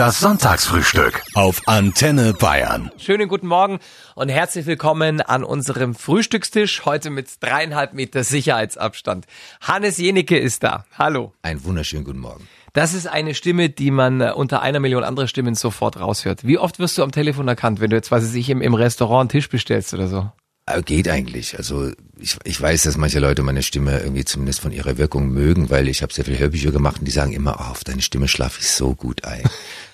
Das 0.00 0.18
Sonntagsfrühstück 0.18 1.22
auf 1.34 1.60
Antenne 1.66 2.32
Bayern. 2.32 2.90
Schönen 2.96 3.28
guten 3.28 3.46
Morgen 3.46 3.80
und 4.14 4.30
herzlich 4.30 4.64
willkommen 4.64 5.20
an 5.20 5.44
unserem 5.44 5.94
Frühstückstisch. 5.94 6.86
Heute 6.86 7.10
mit 7.10 7.28
dreieinhalb 7.40 7.92
Meter 7.92 8.24
Sicherheitsabstand. 8.24 9.26
Hannes 9.60 9.98
Jenicke 9.98 10.38
ist 10.38 10.62
da. 10.62 10.86
Hallo. 10.96 11.34
Einen 11.42 11.62
wunderschönen 11.64 12.04
guten 12.04 12.20
Morgen. 12.20 12.48
Das 12.72 12.94
ist 12.94 13.08
eine 13.08 13.34
Stimme, 13.34 13.68
die 13.68 13.90
man 13.90 14.22
äh, 14.22 14.32
unter 14.34 14.62
einer 14.62 14.80
Million 14.80 15.04
anderer 15.04 15.26
Stimmen 15.26 15.54
sofort 15.54 16.00
raushört. 16.00 16.46
Wie 16.46 16.56
oft 16.56 16.78
wirst 16.78 16.96
du 16.96 17.02
am 17.02 17.12
Telefon 17.12 17.46
erkannt, 17.46 17.82
wenn 17.82 17.90
du 17.90 17.96
jetzt, 17.96 18.10
weiß 18.10 18.32
ich, 18.32 18.48
im, 18.48 18.62
im 18.62 18.72
Restaurant 18.72 19.20
einen 19.20 19.28
Tisch 19.28 19.50
bestellst 19.50 19.92
oder 19.92 20.08
so? 20.08 20.30
Äh, 20.76 20.82
geht 20.82 21.08
eigentlich. 21.08 21.56
Also 21.56 21.90
ich, 22.18 22.36
ich 22.44 22.60
weiß, 22.60 22.82
dass 22.82 22.96
manche 22.96 23.18
Leute 23.18 23.42
meine 23.42 23.62
Stimme 23.62 24.00
irgendwie 24.00 24.24
zumindest 24.24 24.60
von 24.60 24.72
ihrer 24.72 24.98
Wirkung 24.98 25.28
mögen, 25.28 25.70
weil 25.70 25.88
ich 25.88 26.02
habe 26.02 26.12
sehr 26.12 26.24
viele 26.24 26.38
Hörbücher 26.38 26.70
gemacht 26.70 26.98
und 26.98 27.06
die 27.06 27.12
sagen 27.12 27.32
immer, 27.32 27.56
oh, 27.58 27.70
auf 27.70 27.84
deine 27.84 28.02
Stimme 28.02 28.28
schlafe 28.28 28.60
ich 28.60 28.70
so 28.70 28.94
gut 28.94 29.24
ein. 29.24 29.42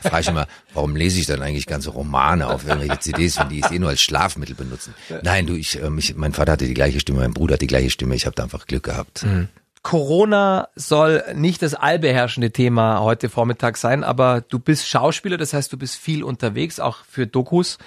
Frage 0.00 0.20
ich 0.20 0.28
immer, 0.28 0.46
warum 0.74 0.96
lese 0.96 1.20
ich 1.20 1.26
dann 1.26 1.42
eigentlich 1.42 1.66
ganze 1.66 1.90
Romane 1.90 2.48
auf 2.48 2.66
irgendwelche 2.66 2.98
CDs, 2.98 3.38
wenn 3.38 3.48
die 3.48 3.62
es 3.62 3.70
eh 3.70 3.78
nur 3.78 3.90
als 3.90 4.00
Schlafmittel 4.00 4.54
benutzen? 4.54 4.94
Nein, 5.22 5.46
du, 5.46 5.54
ich, 5.54 5.80
äh, 5.80 5.90
mich, 5.90 6.14
mein 6.16 6.32
Vater 6.32 6.52
hatte 6.52 6.66
die 6.66 6.74
gleiche 6.74 7.00
Stimme, 7.00 7.20
mein 7.20 7.34
Bruder 7.34 7.54
hat 7.54 7.62
die 7.62 7.66
gleiche 7.66 7.90
Stimme, 7.90 8.14
ich 8.14 8.26
habe 8.26 8.34
da 8.34 8.44
einfach 8.44 8.66
Glück 8.66 8.84
gehabt. 8.84 9.24
Mhm. 9.24 9.48
Corona 9.86 10.68
soll 10.74 11.22
nicht 11.36 11.62
das 11.62 11.74
allbeherrschende 11.74 12.50
Thema 12.50 13.02
heute 13.02 13.28
Vormittag 13.28 13.76
sein, 13.76 14.02
aber 14.02 14.40
du 14.40 14.58
bist 14.58 14.88
Schauspieler, 14.88 15.36
das 15.36 15.52
heißt, 15.52 15.72
du 15.72 15.78
bist 15.78 15.94
viel 15.94 16.24
unterwegs, 16.24 16.80
auch 16.80 17.04
für 17.08 17.28
Dokus. 17.28 17.78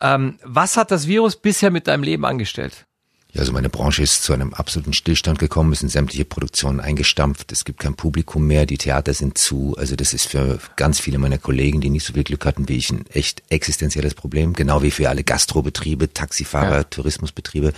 Ähm, 0.00 0.40
was 0.42 0.76
hat 0.76 0.90
das 0.90 1.06
Virus 1.06 1.36
bisher 1.36 1.70
mit 1.70 1.86
deinem 1.86 2.02
Leben 2.02 2.24
angestellt? 2.24 2.86
Ja, 3.34 3.40
also 3.40 3.52
meine 3.52 3.68
Branche 3.68 4.02
ist 4.02 4.22
zu 4.22 4.32
einem 4.32 4.54
absoluten 4.54 4.92
Stillstand 4.92 5.40
gekommen, 5.40 5.72
es 5.72 5.80
sind 5.80 5.88
sämtliche 5.88 6.24
Produktionen 6.24 6.78
eingestampft, 6.78 7.50
es 7.50 7.64
gibt 7.64 7.80
kein 7.80 7.94
Publikum 7.94 8.46
mehr, 8.46 8.64
die 8.64 8.78
Theater 8.78 9.12
sind 9.12 9.36
zu. 9.36 9.74
Also 9.76 9.96
das 9.96 10.14
ist 10.14 10.28
für 10.28 10.60
ganz 10.76 11.00
viele 11.00 11.18
meiner 11.18 11.38
Kollegen, 11.38 11.80
die 11.80 11.90
nicht 11.90 12.06
so 12.06 12.12
viel 12.12 12.22
Glück 12.22 12.46
hatten 12.46 12.68
wie 12.68 12.76
ich, 12.76 12.90
ein 12.90 13.04
echt 13.12 13.42
existenzielles 13.48 14.14
Problem, 14.14 14.52
genau 14.52 14.82
wie 14.82 14.92
für 14.92 15.08
alle 15.08 15.24
Gastrobetriebe, 15.24 16.12
Taxifahrer, 16.12 16.76
ja. 16.76 16.84
Tourismusbetriebe. 16.84 17.72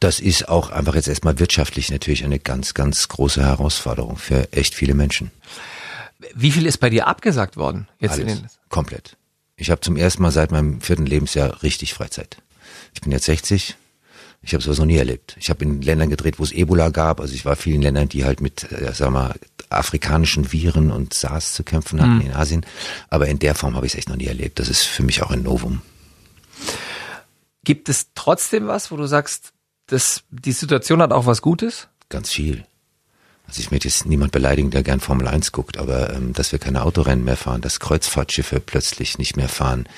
Das 0.00 0.18
ist 0.18 0.48
auch 0.48 0.70
einfach 0.70 0.96
jetzt 0.96 1.08
erstmal 1.08 1.38
wirtschaftlich 1.38 1.90
natürlich 1.92 2.24
eine 2.24 2.40
ganz, 2.40 2.74
ganz 2.74 3.06
große 3.06 3.42
Herausforderung 3.42 4.16
für 4.16 4.52
echt 4.52 4.74
viele 4.74 4.94
Menschen. 4.94 5.30
Wie 6.34 6.50
viel 6.50 6.66
ist 6.66 6.78
bei 6.78 6.90
dir 6.90 7.06
abgesagt 7.06 7.56
worden? 7.56 7.86
Jetzt 8.00 8.12
Alles, 8.12 8.32
in 8.32 8.42
den 8.42 8.50
komplett. 8.68 9.16
Ich 9.56 9.70
habe 9.70 9.82
zum 9.82 9.96
ersten 9.96 10.22
Mal 10.22 10.32
seit 10.32 10.50
meinem 10.50 10.80
vierten 10.80 11.06
Lebensjahr 11.06 11.62
richtig 11.62 11.94
Freizeit. 11.94 12.38
Ich 12.92 13.00
bin 13.02 13.12
jetzt 13.12 13.26
60, 13.26 13.76
ich 14.42 14.54
habe 14.54 14.62
sowas 14.62 14.78
noch 14.78 14.86
nie 14.86 14.96
erlebt. 14.96 15.36
Ich 15.38 15.50
habe 15.50 15.64
in 15.64 15.82
Ländern 15.82 16.08
gedreht, 16.08 16.38
wo 16.38 16.44
es 16.44 16.52
Ebola 16.52 16.88
gab. 16.88 17.20
Also 17.20 17.34
ich 17.34 17.44
war 17.44 17.56
vielen 17.56 17.82
Ländern, 17.82 18.08
die 18.08 18.24
halt 18.24 18.40
mit, 18.40 18.70
äh, 18.72 18.92
sag 18.94 19.10
mal, 19.10 19.34
afrikanischen 19.68 20.50
Viren 20.52 20.90
und 20.90 21.12
SARS 21.12 21.52
zu 21.52 21.62
kämpfen 21.62 22.00
hatten 22.00 22.16
mhm. 22.16 22.20
in 22.22 22.32
Asien. 22.32 22.66
Aber 23.10 23.28
in 23.28 23.38
der 23.38 23.54
Form 23.54 23.76
habe 23.76 23.86
ich 23.86 23.92
es 23.92 23.98
echt 23.98 24.08
noch 24.08 24.16
nie 24.16 24.26
erlebt. 24.26 24.58
Das 24.58 24.68
ist 24.68 24.82
für 24.82 25.02
mich 25.02 25.22
auch 25.22 25.30
ein 25.30 25.42
Novum. 25.42 25.82
Gibt 27.64 27.88
es 27.88 28.08
trotzdem 28.14 28.66
was, 28.66 28.90
wo 28.90 28.96
du 28.96 29.06
sagst, 29.06 29.52
dass 29.86 30.22
die 30.30 30.52
Situation 30.52 31.02
hat 31.02 31.12
auch 31.12 31.26
was 31.26 31.42
Gutes? 31.42 31.88
Ganz 32.08 32.30
viel. 32.30 32.64
Also 33.50 33.62
ich 33.62 33.72
möchte 33.72 33.88
jetzt 33.88 34.06
niemand 34.06 34.30
beleidigen, 34.30 34.70
der 34.70 34.84
gern 34.84 35.00
Formel 35.00 35.26
1 35.26 35.50
guckt, 35.50 35.76
aber 35.76 36.14
ähm, 36.14 36.32
dass 36.32 36.52
wir 36.52 36.60
keine 36.60 36.84
Autorennen 36.84 37.24
mehr 37.24 37.36
fahren, 37.36 37.60
dass 37.60 37.80
Kreuzfahrtschiffe 37.80 38.60
plötzlich 38.60 39.18
nicht 39.18 39.36
mehr 39.36 39.48
fahren, 39.48 39.88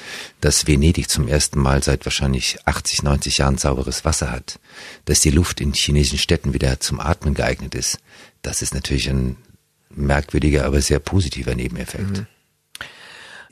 dass 0.41 0.67
Venedig 0.67 1.11
zum 1.11 1.29
ersten 1.29 1.61
Mal 1.61 1.83
seit 1.83 2.07
wahrscheinlich 2.07 2.61
80, 2.65 3.03
90 3.03 3.37
Jahren 3.37 3.59
sauberes 3.59 4.07
Wasser 4.07 4.33
hat, 4.33 4.59
dass 5.05 5.21
die 5.21 5.29
Luft 5.29 5.61
in 5.61 5.75
chinesischen 5.75 6.19
Städten 6.19 6.55
wieder 6.55 6.81
zum 6.81 6.99
Atmen 6.99 7.35
geeignet 7.35 7.75
ist, 7.75 7.99
das 8.41 8.63
ist 8.63 8.73
natürlich 8.73 9.11
ein 9.11 9.37
merkwürdiger, 9.91 10.65
aber 10.65 10.81
sehr 10.81 10.99
positiver 10.99 11.55
Nebeneffekt. 11.55 12.21
Mhm. 12.21 12.27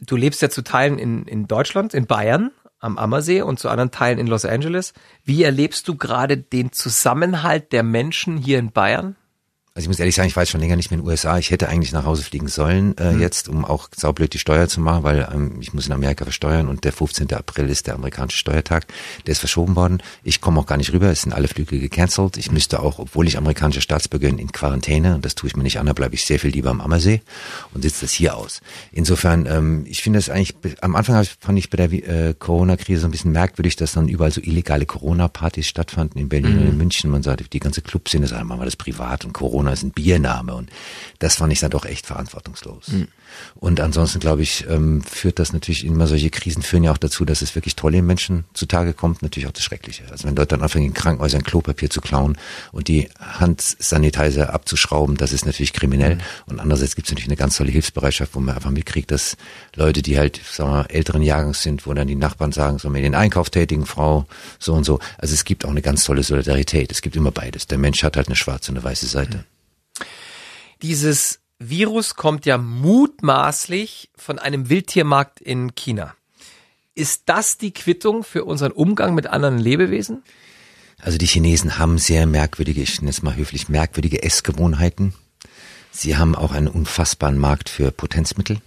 Du 0.01 0.17
lebst 0.17 0.41
ja 0.41 0.48
zu 0.48 0.62
Teilen 0.62 0.98
in, 0.98 1.27
in 1.27 1.47
Deutschland, 1.47 1.93
in 1.93 2.06
Bayern 2.06 2.53
am 2.78 2.97
Ammersee 2.97 3.43
und 3.43 3.59
zu 3.59 3.69
anderen 3.69 3.91
Teilen 3.91 4.19
in 4.19 4.27
Los 4.27 4.47
Angeles. 4.47 4.95
Wie 5.25 5.43
erlebst 5.43 5.87
du 5.89 5.97
gerade 5.97 6.39
den 6.39 6.73
Zusammenhalt 6.73 7.72
der 7.72 7.83
Menschen 7.83 8.39
hier 8.39 8.59
in 8.59 8.72
Bayern? 8.72 9.16
Also 9.75 9.84
ich 9.84 9.88
muss 9.88 9.98
ehrlich 9.98 10.14
sagen, 10.14 10.28
ich 10.28 10.36
war 10.36 10.42
jetzt 10.42 10.50
schon 10.50 10.60
länger 10.60 10.76
nicht 10.76 10.91
mehr 10.91 10.98
in 10.98 11.04
den 11.04 11.08
USA. 11.08 11.38
Ich 11.38 11.50
hätte 11.50 11.69
eigentlich 11.69 11.92
nach 11.92 12.04
Hause 12.04 12.22
fliegen 12.22 12.48
sollen 12.48 12.97
äh, 12.98 13.12
mhm. 13.12 13.20
jetzt, 13.20 13.48
um 13.48 13.64
auch 13.64 13.88
saublöd 13.94 14.32
die 14.32 14.38
Steuer 14.38 14.69
zu 14.69 14.81
machen, 14.81 15.03
weil 15.03 15.28
ähm, 15.32 15.58
ich 15.60 15.75
muss 15.75 15.86
in 15.86 15.92
Amerika 15.92 16.25
versteuern 16.25 16.69
und 16.69 16.84
der 16.84 16.92
15. 16.92 17.32
April 17.34 17.69
ist 17.69 17.86
der 17.86 17.94
amerikanische 17.94 18.38
Steuertag. 18.38 18.86
Der 19.26 19.32
ist 19.32 19.38
verschoben 19.38 19.76
worden. 19.76 20.03
Ich 20.22 20.41
komme 20.41 20.60
auch 20.60 20.66
gar 20.66 20.76
nicht 20.76 20.92
rüber. 20.92 21.10
Es 21.10 21.22
sind 21.22 21.32
alle 21.32 21.48
Flüge 21.48 21.78
gecancelt. 21.78 22.36
Ich 22.36 22.50
müsste 22.50 22.80
auch, 22.80 22.98
obwohl 22.98 23.28
ich 23.28 23.36
amerikanischer 23.36 23.80
Staatsbürger 23.80 24.30
bin, 24.30 24.38
in 24.38 24.53
Quarantäne 24.53 25.14
und 25.14 25.25
das 25.25 25.34
tue 25.34 25.48
ich 25.48 25.56
mir 25.56 25.62
nicht 25.62 25.78
an, 25.78 25.86
da 25.86 25.92
bleibe 25.92 26.14
ich 26.14 26.25
sehr 26.25 26.38
viel 26.38 26.50
lieber 26.50 26.70
am 26.70 26.80
Ammersee 26.80 27.20
und 27.75 27.82
sitze 27.82 28.03
das 28.03 28.12
hier 28.12 28.36
aus. 28.36 28.60
Insofern, 28.92 29.47
ähm, 29.47 29.84
ich 29.86 30.03
finde 30.03 30.19
es 30.19 30.30
eigentlich, 30.30 30.54
am 30.80 30.97
Anfang 30.97 31.25
fand 31.38 31.59
ich 31.59 31.70
bei 31.70 31.76
der 31.76 31.92
äh, 31.92 32.34
Corona-Krise 32.34 33.03
so 33.03 33.09
ein 33.09 33.10
bisschen 33.10 33.32
merkwürdig, 33.32 33.76
dass 33.76 33.92
dann 33.92 34.09
überall 34.09 34.30
so 34.30 34.41
illegale 34.41 34.86
Corona-Partys 34.86 35.66
stattfanden 35.66 36.20
in 36.20 36.28
Berlin 36.28 36.56
mhm. 36.56 36.60
und 36.62 36.69
in 36.69 36.76
München. 36.76 37.10
Man 37.10 37.22
sagte, 37.22 37.44
die 37.44 37.60
ganze 37.60 37.82
Clubszene, 37.82 38.26
das 38.26 38.44
machen 38.44 38.60
wir 38.60 38.64
das 38.64 38.76
privat 38.76 39.25
und 39.25 39.32
Corona 39.32 39.59
Corona 39.60 39.72
ist 39.72 39.82
ein 39.82 39.91
Biername 39.91 40.54
und 40.54 40.71
das 41.19 41.37
fand 41.37 41.53
ich 41.53 41.60
dann 41.60 41.71
doch 41.71 41.84
echt 41.84 42.06
verantwortungslos. 42.06 42.88
Mhm. 42.88 43.09
Und 43.56 43.81
ansonsten 43.81 44.19
glaube 44.19 44.43
ich, 44.43 44.66
ähm, 44.69 45.03
führt 45.03 45.38
das 45.38 45.53
natürlich 45.53 45.84
immer 45.84 46.06
solche 46.06 46.31
Krisen 46.31 46.62
führen 46.62 46.82
ja 46.82 46.93
auch 46.93 46.98
dazu, 46.98 47.25
dass 47.25 47.43
es 47.43 47.54
wirklich 47.54 47.76
tolle 47.76 48.00
Menschen 48.03 48.44
zutage 48.54 48.94
kommt, 48.94 49.22
natürlich 49.22 49.47
auch 49.47 49.53
das 49.53 49.62
Schreckliche. 49.62 50.04
Also 50.10 50.26
wenn 50.26 50.34
Leute 50.34 50.48
dann 50.48 50.62
anfangen, 50.62 50.87
in 50.87 50.94
Krankenhäusern 50.94 51.43
Klopapier 51.43 51.91
zu 51.91 52.00
klauen 52.00 52.38
und 52.72 52.88
die 52.88 53.09
Handsanitizer 53.21 54.53
abzuschrauben, 54.53 55.16
das 55.16 55.32
ist 55.32 55.44
natürlich 55.44 55.75
kriminell. 55.75 56.16
Mhm. 56.16 56.21
Und 56.47 56.60
andererseits 56.60 56.97
gibt 56.97 57.09
es 57.09 57.12
natürlich 57.12 57.28
eine 57.28 57.37
ganz 57.37 57.56
tolle 57.56 57.71
Hilfsbereitschaft, 57.71 58.34
wo 58.34 58.41
man 58.41 58.54
einfach 58.54 58.71
mitkriegt, 58.71 59.10
dass 59.10 59.37
Leute, 59.77 60.00
die 60.00 60.19
halt, 60.19 60.41
sagen 60.50 60.71
wir, 60.71 60.91
älteren 60.91 61.22
Jahrgangs 61.22 61.62
sind, 61.62 61.87
wo 61.87 61.92
dann 61.92 62.09
die 62.09 62.16
Nachbarn 62.16 62.53
sagen, 62.53 62.78
so 62.78 62.88
mir 62.88 63.03
den 63.03 63.15
Einkauf 63.15 63.50
tätigen, 63.50 63.84
Frau, 63.84 64.27
so 64.59 64.72
und 64.72 64.84
so. 64.84 65.00
Also 65.19 65.34
es 65.34 65.44
gibt 65.44 65.65
auch 65.66 65.71
eine 65.71 65.82
ganz 65.82 66.04
tolle 66.04 66.22
Solidarität. 66.22 66.91
Es 66.91 67.03
gibt 67.03 67.15
immer 67.15 67.31
beides. 67.31 67.66
Der 67.66 67.78
Mensch 67.78 68.03
hat 68.03 68.16
halt 68.16 68.28
eine 68.28 68.37
schwarze 68.37 68.72
und 68.72 68.78
eine 68.78 68.84
weiße 68.84 69.06
Seite. 69.06 69.38
Mhm. 69.38 69.50
Dieses 70.82 71.41
Virus 71.58 72.14
kommt 72.14 72.46
ja 72.46 72.56
mutmaßlich 72.56 74.10
von 74.16 74.38
einem 74.38 74.70
Wildtiermarkt 74.70 75.41
in 75.41 75.74
China. 75.74 76.14
Ist 76.94 77.24
das 77.26 77.58
die 77.58 77.72
Quittung 77.72 78.24
für 78.24 78.44
unseren 78.44 78.72
Umgang 78.72 79.14
mit 79.14 79.26
anderen 79.26 79.58
Lebewesen? 79.58 80.22
Also 80.98 81.18
die 81.18 81.26
Chinesen 81.26 81.78
haben 81.78 81.98
sehr 81.98 82.26
merkwürdige, 82.26 82.82
ich 82.82 83.00
nenne 83.00 83.10
es 83.10 83.22
mal 83.22 83.36
höflich, 83.36 83.68
merkwürdige 83.68 84.22
Essgewohnheiten. 84.22 85.14
Sie 85.91 86.16
haben 86.16 86.34
auch 86.34 86.52
einen 86.52 86.68
unfassbaren 86.68 87.38
Markt 87.38 87.68
für 87.68 87.91
Potenzmittel 87.91 88.60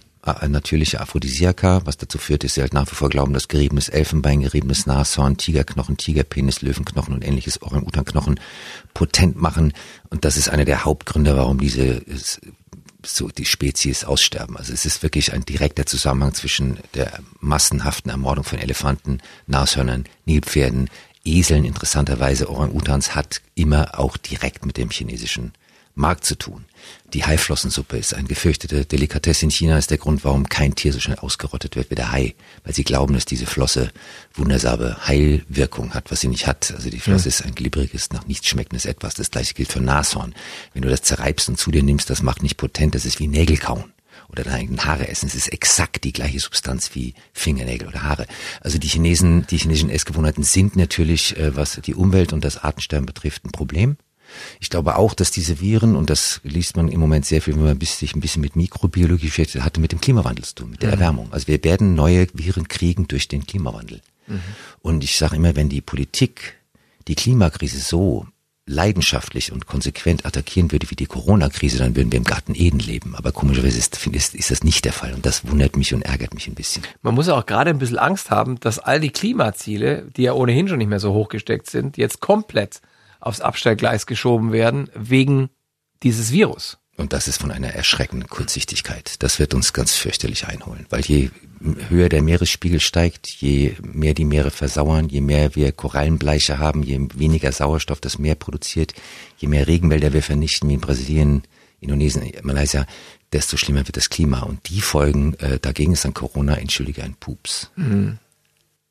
natürliche 0.48 1.00
Aphrodisiaka, 1.00 1.82
was 1.84 1.96
dazu 1.96 2.18
führt, 2.18 2.44
dass 2.44 2.54
sie 2.54 2.62
halt 2.62 2.72
nach 2.72 2.90
wie 2.90 2.94
vor 2.94 3.10
glauben, 3.10 3.34
dass 3.34 3.48
geriebenes 3.48 3.88
Elfenbein, 3.88 4.40
geriebenes 4.40 4.86
Nashorn, 4.86 5.36
Tigerknochen, 5.36 5.96
Tigerpenis, 5.96 6.62
Löwenknochen 6.62 7.14
und 7.14 7.24
ähnliches 7.24 7.60
Orang-Utan-Knochen 7.62 8.40
potent 8.94 9.36
machen. 9.36 9.72
Und 10.10 10.24
das 10.24 10.36
ist 10.36 10.48
einer 10.48 10.64
der 10.64 10.84
Hauptgründe, 10.84 11.36
warum 11.36 11.58
diese 11.58 12.02
so 13.06 13.28
die 13.28 13.44
Spezies 13.44 14.04
aussterben. 14.04 14.56
Also 14.56 14.72
es 14.72 14.86
ist 14.86 15.02
wirklich 15.02 15.32
ein 15.34 15.44
direkter 15.44 15.84
Zusammenhang 15.84 16.32
zwischen 16.32 16.78
der 16.94 17.20
massenhaften 17.40 18.10
Ermordung 18.10 18.44
von 18.44 18.58
Elefanten, 18.58 19.18
Nashörnern, 19.46 20.04
Nilpferden, 20.24 20.88
Eseln, 21.24 21.64
interessanterweise 21.64 22.50
Orang-Utans 22.50 23.14
hat 23.14 23.40
immer 23.54 23.98
auch 23.98 24.16
direkt 24.16 24.66
mit 24.66 24.76
dem 24.76 24.90
chinesischen 24.90 25.52
Markt 25.94 26.24
zu 26.24 26.36
tun. 26.36 26.64
Die 27.12 27.24
Haiflossensuppe 27.24 27.96
ist 27.96 28.14
ein 28.14 28.26
gefürchtete 28.26 28.84
Delikatesse 28.84 29.44
in 29.44 29.50
China, 29.50 29.78
ist 29.78 29.90
der 29.90 29.98
Grund, 29.98 30.24
warum 30.24 30.48
kein 30.48 30.74
Tier 30.74 30.92
so 30.92 30.98
schnell 30.98 31.18
ausgerottet 31.18 31.76
wird 31.76 31.90
wie 31.90 31.94
der 31.94 32.10
Hai, 32.10 32.34
weil 32.64 32.74
sie 32.74 32.82
glauben, 32.82 33.14
dass 33.14 33.24
diese 33.24 33.46
Flosse 33.46 33.92
wundersame 34.34 35.06
Heilwirkung 35.06 35.94
hat, 35.94 36.10
was 36.10 36.20
sie 36.20 36.28
nicht 36.28 36.46
hat. 36.46 36.72
Also 36.74 36.90
die 36.90 36.98
Flosse 36.98 37.26
mhm. 37.26 37.28
ist 37.28 37.44
ein 37.44 37.54
glibberiges, 37.54 38.10
nach 38.10 38.26
nichts 38.26 38.48
schmeckendes 38.48 38.86
Etwas. 38.86 39.14
Das 39.14 39.30
gleiche 39.30 39.54
gilt 39.54 39.70
für 39.70 39.80
Nashorn. 39.80 40.34
Wenn 40.72 40.82
du 40.82 40.88
das 40.88 41.02
zerreibst 41.02 41.48
und 41.48 41.58
zu 41.58 41.70
dir 41.70 41.82
nimmst, 41.82 42.10
das 42.10 42.22
macht 42.22 42.42
nicht 42.42 42.56
potent, 42.56 42.94
das 42.94 43.04
ist 43.04 43.20
wie 43.20 43.28
Nägel 43.28 43.56
kauen 43.56 43.92
oder 44.28 44.42
dein 44.42 44.84
Haare 44.84 45.08
essen. 45.08 45.26
Es 45.26 45.34
ist 45.34 45.52
exakt 45.52 46.02
die 46.02 46.12
gleiche 46.12 46.40
Substanz 46.40 46.94
wie 46.94 47.14
Fingernägel 47.32 47.88
oder 47.88 48.02
Haare. 48.02 48.26
Also 48.60 48.78
die 48.78 48.88
Chinesen, 48.88 49.46
die 49.46 49.58
chinesischen 49.58 49.90
Essgewohnheiten 49.90 50.42
sind 50.42 50.76
natürlich, 50.76 51.36
äh, 51.36 51.54
was 51.56 51.80
die 51.84 51.94
Umwelt 51.94 52.32
und 52.32 52.44
das 52.44 52.58
Artensterben 52.58 53.06
betrifft, 53.06 53.44
ein 53.44 53.52
Problem. 53.52 53.96
Ich 54.60 54.70
glaube 54.70 54.96
auch, 54.96 55.14
dass 55.14 55.30
diese 55.30 55.60
Viren, 55.60 55.96
und 55.96 56.10
das 56.10 56.40
liest 56.44 56.76
man 56.76 56.88
im 56.88 57.00
Moment 57.00 57.26
sehr 57.26 57.42
viel, 57.42 57.54
wenn 57.54 57.64
man 57.64 57.80
sich 57.80 58.14
ein 58.14 58.20
bisschen 58.20 58.42
mit 58.42 58.56
Mikrobiologie 58.56 59.26
beschäftigt, 59.26 59.64
hatte 59.64 59.80
mit 59.80 59.92
dem 59.92 60.00
Klimawandel 60.00 60.44
zu 60.44 60.54
tun, 60.54 60.70
mit 60.70 60.82
der 60.82 60.88
mhm. 60.88 60.94
Erwärmung. 60.94 61.28
Also 61.32 61.48
wir 61.48 61.62
werden 61.64 61.94
neue 61.94 62.26
Viren 62.32 62.68
kriegen 62.68 63.08
durch 63.08 63.28
den 63.28 63.46
Klimawandel. 63.46 64.00
Mhm. 64.26 64.40
Und 64.80 65.04
ich 65.04 65.16
sage 65.16 65.36
immer, 65.36 65.56
wenn 65.56 65.68
die 65.68 65.80
Politik 65.80 66.56
die 67.08 67.14
Klimakrise 67.14 67.80
so 67.80 68.26
leidenschaftlich 68.66 69.52
und 69.52 69.66
konsequent 69.66 70.24
attackieren 70.24 70.72
würde 70.72 70.90
wie 70.90 70.96
die 70.96 71.06
Corona-Krise, 71.06 71.78
dann 71.78 71.96
würden 71.96 72.10
wir 72.10 72.16
im 72.16 72.24
Garten 72.24 72.54
Eden 72.54 72.78
leben. 72.78 73.14
Aber 73.14 73.30
komischerweise 73.30 73.78
ist, 73.78 74.06
ist, 74.06 74.34
ist 74.34 74.50
das 74.50 74.64
nicht 74.64 74.84
der 74.86 74.92
Fall 74.92 75.12
und 75.12 75.26
das 75.26 75.46
wundert 75.46 75.76
mich 75.76 75.92
und 75.92 76.02
ärgert 76.02 76.32
mich 76.32 76.48
ein 76.48 76.54
bisschen. 76.54 76.82
Man 77.02 77.14
muss 77.14 77.26
ja 77.26 77.34
auch 77.34 77.44
gerade 77.44 77.70
ein 77.70 77.78
bisschen 77.78 77.98
Angst 77.98 78.30
haben, 78.30 78.58
dass 78.60 78.78
all 78.78 79.00
die 79.00 79.10
Klimaziele, 79.10 80.06
die 80.16 80.22
ja 80.22 80.32
ohnehin 80.32 80.68
schon 80.68 80.78
nicht 80.78 80.88
mehr 80.88 81.00
so 81.00 81.12
hochgesteckt 81.12 81.68
sind, 81.68 81.98
jetzt 81.98 82.20
komplett 82.20 82.80
aufs 83.24 83.40
Abstellgleis 83.40 84.06
geschoben 84.06 84.52
werden 84.52 84.90
wegen 84.94 85.50
dieses 86.02 86.30
Virus. 86.30 86.78
Und 86.96 87.12
das 87.12 87.26
ist 87.26 87.40
von 87.40 87.50
einer 87.50 87.70
erschreckenden 87.70 88.28
Kurzsichtigkeit. 88.28 89.16
Das 89.22 89.40
wird 89.40 89.52
uns 89.52 89.72
ganz 89.72 89.94
fürchterlich 89.94 90.46
einholen, 90.46 90.86
weil 90.90 91.00
je 91.00 91.30
höher 91.88 92.08
der 92.08 92.22
Meeresspiegel 92.22 92.78
steigt, 92.78 93.26
je 93.26 93.74
mehr 93.82 94.14
die 94.14 94.24
Meere 94.24 94.52
versauern, 94.52 95.08
je 95.08 95.20
mehr 95.20 95.56
wir 95.56 95.72
Korallenbleiche 95.72 96.58
haben, 96.58 96.84
je 96.84 97.08
weniger 97.14 97.50
Sauerstoff 97.50 98.00
das 98.00 98.18
Meer 98.18 98.36
produziert, 98.36 98.94
je 99.38 99.48
mehr 99.48 99.66
Regenwälder 99.66 100.12
wir 100.12 100.22
vernichten, 100.22 100.68
wie 100.68 100.74
in 100.74 100.80
Brasilien, 100.80 101.42
Indonesien, 101.80 102.30
Malaysia, 102.42 102.86
desto 103.32 103.56
schlimmer 103.56 103.86
wird 103.86 103.96
das 103.96 104.10
Klima. 104.10 104.40
Und 104.40 104.68
die 104.68 104.80
Folgen 104.80 105.34
äh, 105.40 105.58
dagegen 105.58 105.94
ist 105.94 106.04
dann 106.04 106.14
Corona, 106.14 106.54
entschuldige, 106.56 107.02
ein 107.02 107.14
Pups. 107.14 107.70
Mhm. 107.74 108.18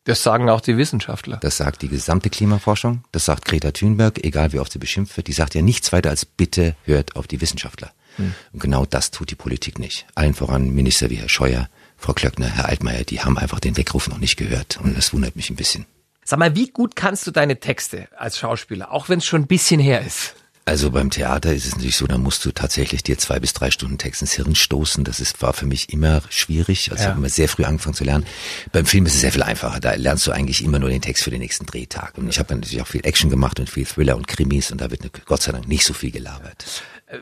Das 0.06 0.22
sagen 0.22 0.50
auch 0.50 0.60
die 0.60 0.78
Wissenschaftler. 0.78 1.38
Das 1.38 1.58
sagt 1.58 1.82
die 1.82 1.88
gesamte 1.88 2.30
Klimaforschung, 2.30 3.04
das 3.14 3.26
sagt 3.26 3.46
Greta 3.46 3.72
Thunberg, 3.72 4.24
egal 4.24 4.52
wie 4.52 4.60
oft 4.60 4.72
sie 4.72 4.80
beschimpft 4.80 5.16
wird, 5.16 5.28
die 5.28 5.34
sagt 5.34 5.56
ja 5.56 5.62
nichts 5.62 5.94
weiter 5.94 6.10
als 6.10 6.26
bitte 6.26 6.76
hört 6.84 7.16
auf 7.16 7.28
die 7.28 7.40
Wissenschaftler. 7.40 7.94
Hm. 8.18 8.34
Und 8.52 8.60
genau 8.60 8.86
das 8.86 9.12
tut 9.12 9.32
die 9.32 9.36
Politik 9.36 9.80
nicht. 9.80 10.06
Allen 10.14 10.34
voran 10.34 10.70
Minister 10.70 11.10
wie 11.10 11.16
Herr 11.16 11.30
Scheuer, 11.30 11.70
Frau 11.98 12.14
Klöckner, 12.14 12.50
Herr 12.50 12.68
Altmaier, 12.68 13.06
die 13.06 13.22
haben 13.22 13.38
einfach 13.38 13.62
den 13.62 13.78
Weckruf 13.78 14.10
noch 14.10 14.18
nicht 14.18 14.36
gehört 14.36 14.78
und 14.84 14.98
das 14.98 15.14
wundert 15.14 15.38
mich 15.38 15.50
ein 15.50 15.56
bisschen. 15.56 15.86
Sag 16.26 16.40
mal, 16.40 16.56
wie 16.56 16.70
gut 16.70 16.96
kannst 16.96 17.26
du 17.26 17.32
deine 17.32 17.60
Texte 17.60 18.08
als 18.18 18.38
Schauspieler, 18.38 18.92
auch 18.92 19.08
wenn 19.08 19.20
es 19.20 19.26
schon 19.26 19.44
ein 19.44 19.48
bisschen 19.48 19.80
her 19.80 20.06
ist? 20.06 20.36
Also 20.66 20.92
beim 20.92 21.10
Theater 21.10 21.54
ist 21.54 21.66
es 21.66 21.76
natürlich 21.76 21.98
so, 21.98 22.08
da 22.08 22.18
musst 22.18 22.46
du 22.46 22.52
tatsächlich 22.52 23.04
dir 23.04 23.18
zwei 23.18 23.38
bis 23.40 23.52
drei 23.52 23.70
Stunden 23.70 23.98
Text 23.98 24.22
ins 24.22 24.32
Hirn 24.32 24.56
stoßen. 24.56 25.04
Das 25.04 25.20
ist, 25.20 25.42
war 25.42 25.52
für 25.52 25.66
mich 25.66 25.92
immer 25.92 26.22
schwierig. 26.30 26.90
Also 26.90 27.02
ja. 27.02 27.02
ich 27.02 27.10
habe 27.10 27.20
immer 27.20 27.30
sehr 27.30 27.50
früh 27.50 27.66
angefangen 27.66 27.96
zu 27.96 28.06
lernen. 28.06 28.26
Beim 28.72 28.86
Film 28.86 29.06
ist 29.06 29.16
es 29.16 29.22
sehr 29.22 29.34
viel 29.34 29.44
einfacher. 29.44 29.82
Da 29.82 29.94
lernst 29.96 30.26
du 30.26 30.32
eigentlich 30.32 30.64
immer 30.64 30.80
nur 30.80 30.90
den 30.90 31.02
Text 31.02 31.24
für 31.24 31.32
den 31.32 31.42
nächsten 31.42 31.66
Drehtag. 31.66 32.18
Und 32.18 32.30
ich 32.30 32.40
habe 32.40 32.56
natürlich 32.56 32.82
auch 32.82 32.88
viel 32.88 33.06
Action 33.06 33.30
gemacht 33.30 33.60
und 33.60 33.70
viel 33.70 33.86
Thriller 33.86 34.16
und 34.16 34.28
Krimis 34.28 34.72
und 34.72 34.80
da 34.80 34.90
wird 34.90 35.26
Gott 35.26 35.42
sei 35.42 35.52
Dank 35.52 35.68
nicht 35.68 35.86
so 35.86 35.94
viel 35.94 36.12
gelabert. 36.12 36.66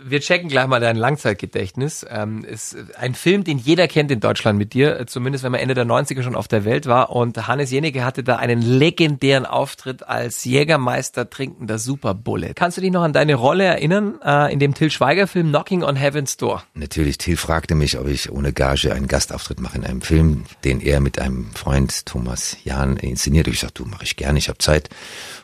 Wir 0.03 0.19
checken 0.19 0.49
gleich 0.49 0.67
mal 0.67 0.79
dein 0.79 0.95
Langzeitgedächtnis. 0.95 2.05
Ähm, 2.09 2.43
ist 2.43 2.75
ein 2.97 3.15
Film, 3.15 3.43
den 3.43 3.57
jeder 3.57 3.87
kennt 3.87 4.11
in 4.11 4.19
Deutschland 4.19 4.57
mit 4.57 4.73
dir, 4.73 5.05
zumindest 5.07 5.43
wenn 5.43 5.51
man 5.51 5.61
Ende 5.61 5.73
der 5.73 5.85
90er 5.85 6.23
schon 6.23 6.35
auf 6.35 6.47
der 6.47 6.65
Welt 6.65 6.85
war. 6.85 7.11
Und 7.11 7.47
Hannes 7.47 7.71
Jenecke 7.71 8.03
hatte 8.03 8.23
da 8.23 8.37
einen 8.37 8.61
legendären 8.61 9.45
Auftritt 9.45 10.07
als 10.07 10.43
Jägermeister 10.45 11.29
trinkender 11.29 11.79
Superbulle. 11.79 12.53
Kannst 12.53 12.77
du 12.77 12.81
dich 12.81 12.91
noch 12.91 13.03
an 13.03 13.13
deine 13.13 13.35
Rolle 13.35 13.63
erinnern 13.63 14.19
äh, 14.23 14.51
in 14.51 14.59
dem 14.59 14.73
Till 14.73 14.91
Schweiger 14.91 15.27
Film 15.27 15.49
Knocking 15.49 15.83
on 15.83 15.95
Heaven's 15.95 16.37
Door? 16.37 16.63
Natürlich, 16.73 17.17
Till 17.17 17.37
fragte 17.37 17.75
mich, 17.75 17.97
ob 17.97 18.07
ich 18.07 18.31
ohne 18.31 18.53
Gage 18.53 18.93
einen 18.93 19.07
Gastauftritt 19.07 19.59
mache 19.59 19.77
in 19.77 19.85
einem 19.85 20.01
Film, 20.01 20.45
den 20.63 20.81
er 20.81 20.99
mit 20.99 21.19
einem 21.19 21.51
Freund 21.53 22.05
Thomas 22.05 22.57
Jahn 22.63 22.97
inszeniert. 22.97 23.47
Ich 23.47 23.59
sagte, 23.59 23.83
du 23.83 23.89
mache 23.89 24.03
ich 24.03 24.15
gerne, 24.15 24.39
ich 24.39 24.49
habe 24.49 24.59
Zeit. 24.59 24.89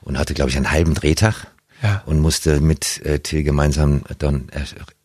Und 0.01 0.17
hatte, 0.17 0.33
glaube 0.33 0.49
ich, 0.49 0.55
einen 0.55 0.71
halben 0.71 0.93
Drehtag 0.93 1.47
ja. 1.81 2.03
und 2.05 2.19
musste 2.19 2.59
mit 2.59 3.01
äh, 3.05 3.19
Till 3.19 3.43
gemeinsam 3.43 4.03
dann 4.17 4.49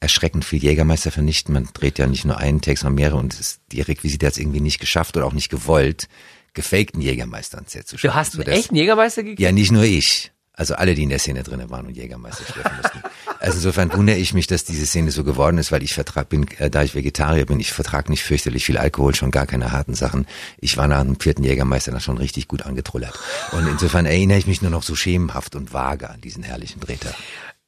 erschreckend 0.01 0.45
viel 0.45 0.63
Jägermeister 0.63 1.11
vernichten. 1.11 1.55
Man 1.55 1.69
dreht 1.73 1.99
ja 1.99 2.07
nicht 2.07 2.25
nur 2.25 2.39
einen 2.39 2.61
Text, 2.61 2.83
sondern 2.83 2.97
mehrere 2.97 3.19
und 3.19 3.39
ist, 3.39 3.61
die 3.71 3.81
Requisite 3.81 4.27
hat 4.27 4.33
es 4.33 4.39
irgendwie 4.39 4.61
nicht 4.61 4.81
geschafft 4.81 5.17
oder 5.17 5.27
auch 5.27 5.33
nicht 5.33 5.51
gewollt, 5.51 6.09
gefakten 6.55 7.01
Jägermeister 7.01 7.59
ans 7.59 7.73
Set 7.73 7.89
zu 7.89 7.99
schaffen. 7.99 8.13
Du 8.13 8.19
hast 8.19 8.35
einen 8.35 8.49
echten 8.49 8.77
Jägermeister 8.77 9.23
gekriegt? 9.23 9.41
Ja, 9.41 9.53
nicht 9.53 9.73
nur 9.73 9.85
ich. 9.85 10.32
Also 10.55 10.75
alle, 10.75 10.95
die 10.95 11.05
in 11.05 11.09
der 11.09 11.19
Szene 11.19 11.43
drinnen 11.43 11.71
waren 11.71 11.87
und 11.87 11.97
Jägermeister 11.97 12.45
schleppen 12.45 12.77
mussten. 12.77 13.03
Also 13.41 13.57
insofern 13.57 13.93
wundere 13.95 14.19
ich 14.19 14.35
mich, 14.35 14.47
dass 14.47 14.65
diese 14.65 14.85
Szene 14.85 15.11
so 15.11 15.25
geworden 15.25 15.57
ist, 15.57 15.73
weil 15.73 15.83
ich 15.83 15.95
vertrag 15.95 16.29
bin, 16.29 16.47
äh, 16.59 16.69
da 16.69 16.83
ich 16.83 16.95
Vegetarier 16.95 17.47
bin, 17.47 17.59
ich 17.59 17.73
vertrag 17.73 18.11
nicht 18.11 18.23
fürchterlich 18.23 18.65
viel 18.65 18.77
Alkohol, 18.77 19.15
schon 19.15 19.31
gar 19.31 19.47
keine 19.47 19.73
harten 19.73 19.95
Sachen. 19.95 20.27
Ich 20.59 20.77
war 20.77 20.89
nach 20.89 21.03
dem 21.03 21.19
vierten 21.19 21.43
Jägermeister 21.43 21.91
dann 21.91 22.01
schon 22.01 22.19
richtig 22.19 22.49
gut 22.49 22.63
angetrullert. 22.63 23.19
Und 23.53 23.67
insofern 23.67 24.05
erinnere 24.05 24.39
ich 24.39 24.47
mich 24.47 24.61
nur 24.61 24.71
noch 24.71 24.83
so 24.83 24.95
schemenhaft 24.95 25.57
und 25.57 25.73
vage 25.73 26.11
an 26.11 26.21
diesen 26.21 26.43
herrlichen 26.43 26.81
Drehtag. 26.81 27.15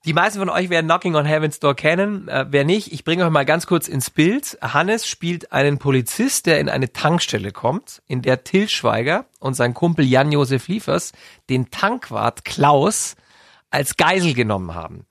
Die 0.04 0.12
meisten 0.12 0.38
von 0.38 0.50
euch 0.50 0.68
werden 0.68 0.86
Knocking 0.86 1.14
on 1.14 1.24
Heaven's 1.24 1.60
Door 1.60 1.76
kennen. 1.76 2.28
Äh, 2.28 2.46
wer 2.50 2.64
nicht, 2.64 2.92
ich 2.92 3.04
bringe 3.04 3.24
euch 3.24 3.30
mal 3.30 3.46
ganz 3.46 3.66
kurz 3.66 3.88
ins 3.88 4.10
Bild. 4.10 4.58
Hannes 4.60 5.06
spielt 5.06 5.50
einen 5.50 5.78
Polizist, 5.78 6.44
der 6.44 6.60
in 6.60 6.68
eine 6.68 6.92
Tankstelle 6.92 7.52
kommt, 7.52 8.02
in 8.06 8.20
der 8.20 8.44
Till 8.44 8.68
Schweiger 8.68 9.24
und 9.40 9.54
sein 9.54 9.72
Kumpel 9.72 10.04
Jan-Josef 10.04 10.68
Liefers 10.68 11.12
den 11.48 11.70
Tankwart 11.70 12.44
Klaus 12.44 13.16
als 13.70 13.96
Geisel 13.96 14.34
genommen 14.34 14.74
haben. 14.74 15.06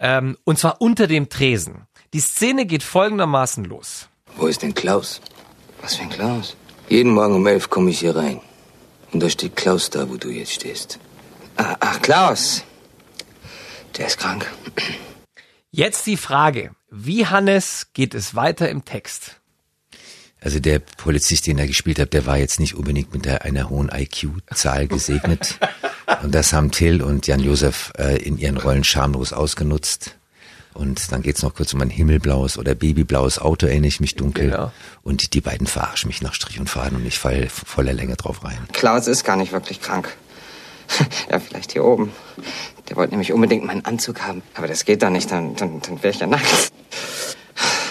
Ähm, 0.00 0.36
und 0.42 0.58
zwar 0.58 0.80
unter 0.80 1.06
dem 1.06 1.28
Tresen. 1.28 1.86
Die 2.12 2.20
Szene 2.20 2.66
geht 2.66 2.82
folgendermaßen 2.82 3.64
los. 3.64 4.08
Wo 4.36 4.48
ist 4.48 4.62
denn 4.62 4.74
Klaus? 4.74 5.20
Was 5.80 5.94
für 5.94 6.02
ein 6.02 6.10
Klaus? 6.10 6.56
Jeden 6.88 7.12
Morgen 7.12 7.36
um 7.36 7.46
elf 7.46 7.70
komme 7.70 7.90
ich 7.90 8.00
hier 8.00 8.16
rein. 8.16 8.40
Und 9.12 9.22
da 9.22 9.30
steht 9.30 9.54
Klaus 9.54 9.90
da, 9.90 10.10
wo 10.10 10.16
du 10.16 10.28
jetzt 10.28 10.54
stehst. 10.54 10.98
Ah, 11.56 11.76
ach, 11.78 12.02
Klaus. 12.02 12.64
Der 13.96 14.06
ist 14.06 14.18
krank. 14.18 14.46
Jetzt 15.70 16.06
die 16.06 16.16
Frage, 16.16 16.72
wie 16.90 17.26
Hannes 17.26 17.88
geht 17.92 18.14
es 18.14 18.34
weiter 18.34 18.68
im 18.68 18.84
Text? 18.84 19.36
Also 20.40 20.60
der 20.60 20.78
Polizist, 20.78 21.46
den 21.46 21.58
er 21.58 21.66
gespielt 21.66 21.98
hat, 21.98 22.12
der 22.12 22.26
war 22.26 22.36
jetzt 22.36 22.60
nicht 22.60 22.74
unbedingt 22.74 23.12
mit 23.12 23.26
einer 23.26 23.70
hohen 23.70 23.90
IQ-Zahl 23.92 24.86
gesegnet. 24.88 25.58
und 26.22 26.34
das 26.34 26.52
haben 26.52 26.70
Till 26.70 27.02
und 27.02 27.26
Jan-Josef 27.26 27.92
äh, 27.98 28.16
in 28.22 28.38
ihren 28.38 28.56
Rollen 28.56 28.84
schamlos 28.84 29.32
ausgenutzt. 29.32 30.14
Und 30.74 31.10
dann 31.10 31.22
geht's 31.22 31.42
noch 31.42 31.54
kurz 31.54 31.74
um 31.74 31.80
ein 31.80 31.90
himmelblaues 31.90 32.56
oder 32.56 32.76
babyblaues 32.76 33.40
Auto, 33.40 33.66
erinnere 33.66 33.88
ich 33.88 33.98
mich 33.98 34.14
dunkel. 34.14 34.50
Genau. 34.50 34.70
Und 35.02 35.34
die 35.34 35.40
beiden 35.40 35.66
verarschen 35.66 36.06
mich 36.06 36.22
nach 36.22 36.34
Strich 36.34 36.60
und 36.60 36.70
Faden 36.70 36.98
und 36.98 37.06
ich 37.06 37.18
falle 37.18 37.48
voller 37.50 37.92
Länge 37.92 38.14
drauf 38.14 38.44
rein. 38.44 38.58
Klaus 38.72 39.08
ist 39.08 39.24
gar 39.24 39.36
nicht 39.36 39.50
wirklich 39.50 39.80
krank. 39.80 40.16
ja, 41.30 41.38
vielleicht 41.38 41.72
hier 41.72 41.84
oben. 41.84 42.12
Der 42.88 42.96
wollte 42.96 43.12
nämlich 43.12 43.32
unbedingt 43.32 43.64
meinen 43.64 43.84
Anzug 43.84 44.22
haben. 44.22 44.42
Aber 44.54 44.66
das 44.66 44.84
geht 44.84 45.02
doch 45.02 45.10
nicht, 45.10 45.30
dann, 45.30 45.54
dann, 45.56 45.80
dann 45.80 46.02
wäre 46.02 46.12
ich 46.12 46.20
ja 46.20 46.26
nackt. 46.26 46.72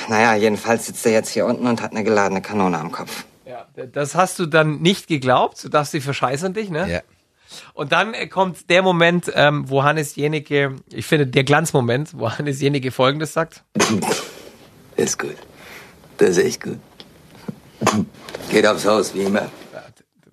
Naja, 0.09 0.35
jedenfalls 0.35 0.85
sitzt 0.85 1.05
er 1.05 1.11
jetzt 1.11 1.31
hier 1.31 1.45
unten 1.45 1.67
und 1.67 1.81
hat 1.81 1.91
eine 1.91 2.01
geladene 2.01 2.41
Kanone 2.41 2.79
am 2.79 2.93
Kopf. 2.93 3.25
Ja, 3.45 3.67
das 3.91 4.15
hast 4.15 4.39
du 4.39 4.45
dann 4.45 4.79
nicht 4.79 5.07
geglaubt. 5.07 5.61
Du 5.61 5.67
dachtest, 5.67 5.91
sie 5.91 5.99
verscheißern 5.99 6.53
dich, 6.53 6.69
ne? 6.69 6.89
Ja. 6.89 7.01
Und 7.73 7.91
dann 7.91 8.13
äh, 8.13 8.27
kommt 8.27 8.69
der 8.69 8.81
Moment, 8.83 9.31
ähm, 9.35 9.69
wo 9.69 9.83
Hannes 9.83 10.15
Jenecke, 10.15 10.75
ich 10.91 11.05
finde 11.05 11.27
der 11.27 11.43
Glanzmoment, 11.43 12.11
wo 12.17 12.31
Hannes 12.31 12.61
Jenecke 12.61 12.91
Folgendes 12.91 13.33
sagt. 13.33 13.63
Ist 14.95 15.19
gut. 15.19 15.35
Das 16.17 16.29
ist 16.31 16.37
echt 16.39 16.63
gut. 16.63 16.79
Geht 18.49 18.65
aufs 18.65 18.85
Haus, 18.85 19.13
wie 19.13 19.23
immer. 19.23 19.49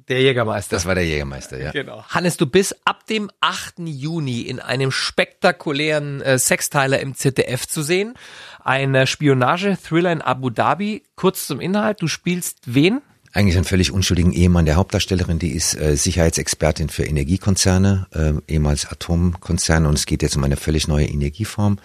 Der 0.08 0.20
Jägermeister. 0.20 0.76
Das 0.76 0.84
war 0.84 0.94
der 0.94 1.06
Jägermeister, 1.06 1.58
ja. 1.60 1.70
Genau. 1.70 2.04
Hannes, 2.08 2.36
du 2.36 2.46
bist 2.46 2.76
ab 2.84 3.06
dem 3.06 3.30
8. 3.40 3.80
Juni 3.80 4.42
in 4.42 4.60
einem 4.60 4.90
spektakulären 4.90 6.20
äh, 6.20 6.38
Sexteiler 6.38 7.00
im 7.00 7.14
ZDF 7.14 7.66
zu 7.66 7.82
sehen. 7.82 8.14
Ein 8.62 8.94
äh, 8.94 9.06
Spionage-Thriller 9.06 10.12
in 10.12 10.20
Abu 10.20 10.50
Dhabi. 10.50 11.04
Kurz 11.16 11.46
zum 11.46 11.60
Inhalt, 11.60 12.02
du 12.02 12.08
spielst 12.08 12.58
wen? 12.66 13.00
eigentlich 13.34 13.56
einen 13.56 13.64
völlig 13.64 13.90
unschuldigen 13.90 14.32
Ehemann 14.32 14.64
der 14.64 14.76
Hauptdarstellerin, 14.76 15.40
die 15.40 15.50
ist 15.50 15.74
äh, 15.74 15.96
Sicherheitsexpertin 15.96 16.88
für 16.88 17.04
Energiekonzerne, 17.04 18.06
äh, 18.12 18.52
ehemals 18.52 18.86
Atomkonzerne 18.86 19.88
und 19.88 19.94
es 19.98 20.06
geht 20.06 20.22
jetzt 20.22 20.36
um 20.36 20.44
eine 20.44 20.56
völlig 20.56 20.86
neue 20.86 21.06
Energieform 21.06 21.78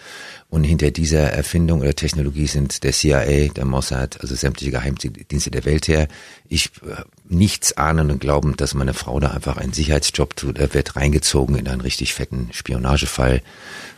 und 0.49 0.63
hinter 0.63 0.91
dieser 0.91 1.33
Erfindung 1.33 1.81
oder 1.81 1.95
Technologie 1.95 2.45
sind 2.45 2.83
der 2.83 2.91
CIA, 2.91 3.47
der 3.47 3.65
Mossad, 3.65 4.21
also 4.21 4.35
sämtliche 4.35 4.71
Geheimdienste 4.71 5.49
der 5.49 5.65
Welt 5.65 5.88
her. 5.88 6.07
Ich 6.47 6.69
äh, 6.83 7.01
nichts 7.29 7.77
ahnen 7.77 8.09
und 8.09 8.19
glauben, 8.19 8.57
dass 8.57 8.74
meine 8.74 8.95
Frau 8.95 9.19
da 9.19 9.29
einfach 9.29 9.57
einen 9.57 9.71
Sicherheitsjob 9.71 10.36
tut. 10.36 10.57
Er 10.57 10.74
wird 10.74 10.95
reingezogen 10.95 11.55
in 11.55 11.67
einen 11.67 11.81
richtig 11.81 12.13
fetten 12.15 12.50
Spionagefall. 12.51 13.41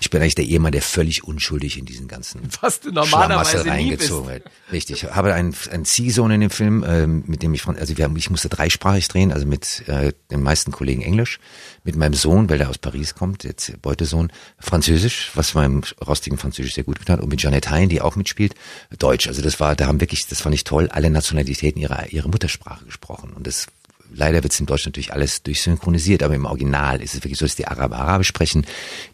Ich 0.02 0.10
bin 0.10 0.22
eigentlich 0.22 0.36
der 0.36 0.46
Ehemann, 0.46 0.74
der 0.74 0.82
völlig 0.82 1.24
unschuldig 1.24 1.78
in 1.78 1.86
diesen 1.86 2.10
ganzen 2.10 2.42
Was 2.60 2.82
du 2.82 2.92
normalerweise 2.92 3.66
reingezogen 3.66 4.30
wird. 4.30 4.44
Richtig. 4.72 5.04
Ich 5.04 5.12
habe 5.12 5.34
einen, 5.34 5.56
einen 5.72 5.86
Ziehsohn 5.86 6.30
in 6.32 6.42
dem 6.42 6.50
Film, 6.50 6.84
äh, 6.84 7.08
mit 7.08 7.42
dem 7.42 7.54
ich 7.54 7.66
also 7.66 7.98
wir 7.98 8.04
haben, 8.04 8.16
ich 8.18 8.30
musste 8.30 8.50
dreisprachig 8.50 9.08
drehen, 9.08 9.32
also 9.32 9.46
mit 9.46 9.88
äh, 9.88 10.12
den 10.30 10.44
meisten 10.44 10.72
Kollegen 10.72 11.02
Englisch, 11.02 11.40
mit 11.84 11.96
meinem 11.96 12.14
Sohn, 12.14 12.50
weil 12.50 12.58
der 12.58 12.70
aus 12.70 12.78
Paris 12.78 13.16
kommt, 13.16 13.44
jetzt 13.44 13.82
Beutesohn, 13.82 14.32
Französisch, 14.60 15.32
was 15.36 15.54
meinem 15.54 15.84
rostigen 16.06 16.38
Französisch 16.38 16.74
sehr 16.74 16.84
gut 16.84 17.00
getan 17.00 17.18
hat, 17.18 17.24
und 17.24 17.30
mit 17.30 17.42
Janet 17.42 17.70
Hein, 17.70 17.90
die 17.90 18.02
auch 18.02 18.16
mitspielt, 18.16 18.56
Deutsch. 19.00 19.28
Also 19.28 19.42
das 19.42 19.60
war, 19.60 19.76
da 19.76 19.88
haben 19.88 20.02
wirklich, 20.02 20.28
das 20.28 20.42
fand 20.42 20.54
ich 20.54 20.64
toll, 20.64 20.90
alle 20.92 21.10
Nationalitäten 21.10 21.82
ihre, 21.82 22.08
ihre 22.10 22.28
Muttersprache 22.28 22.86
gesprochen. 22.86 23.21
Und 23.24 23.46
das 23.48 23.68
leider 24.14 24.44
wird 24.44 24.54
es 24.54 24.60
in 24.60 24.66
Deutschland 24.66 24.96
natürlich 24.96 25.14
alles 25.14 25.44
durchsynchronisiert, 25.44 26.24
aber 26.24 26.36
im 26.36 26.46
Original 26.46 27.02
ist 27.02 27.14
es 27.14 27.24
wirklich 27.24 27.40
so, 27.40 27.46
dass 27.46 27.56
die 27.56 27.68
Araber 27.68 27.98
Arabisch 27.98 28.28
sprechen, 28.28 28.66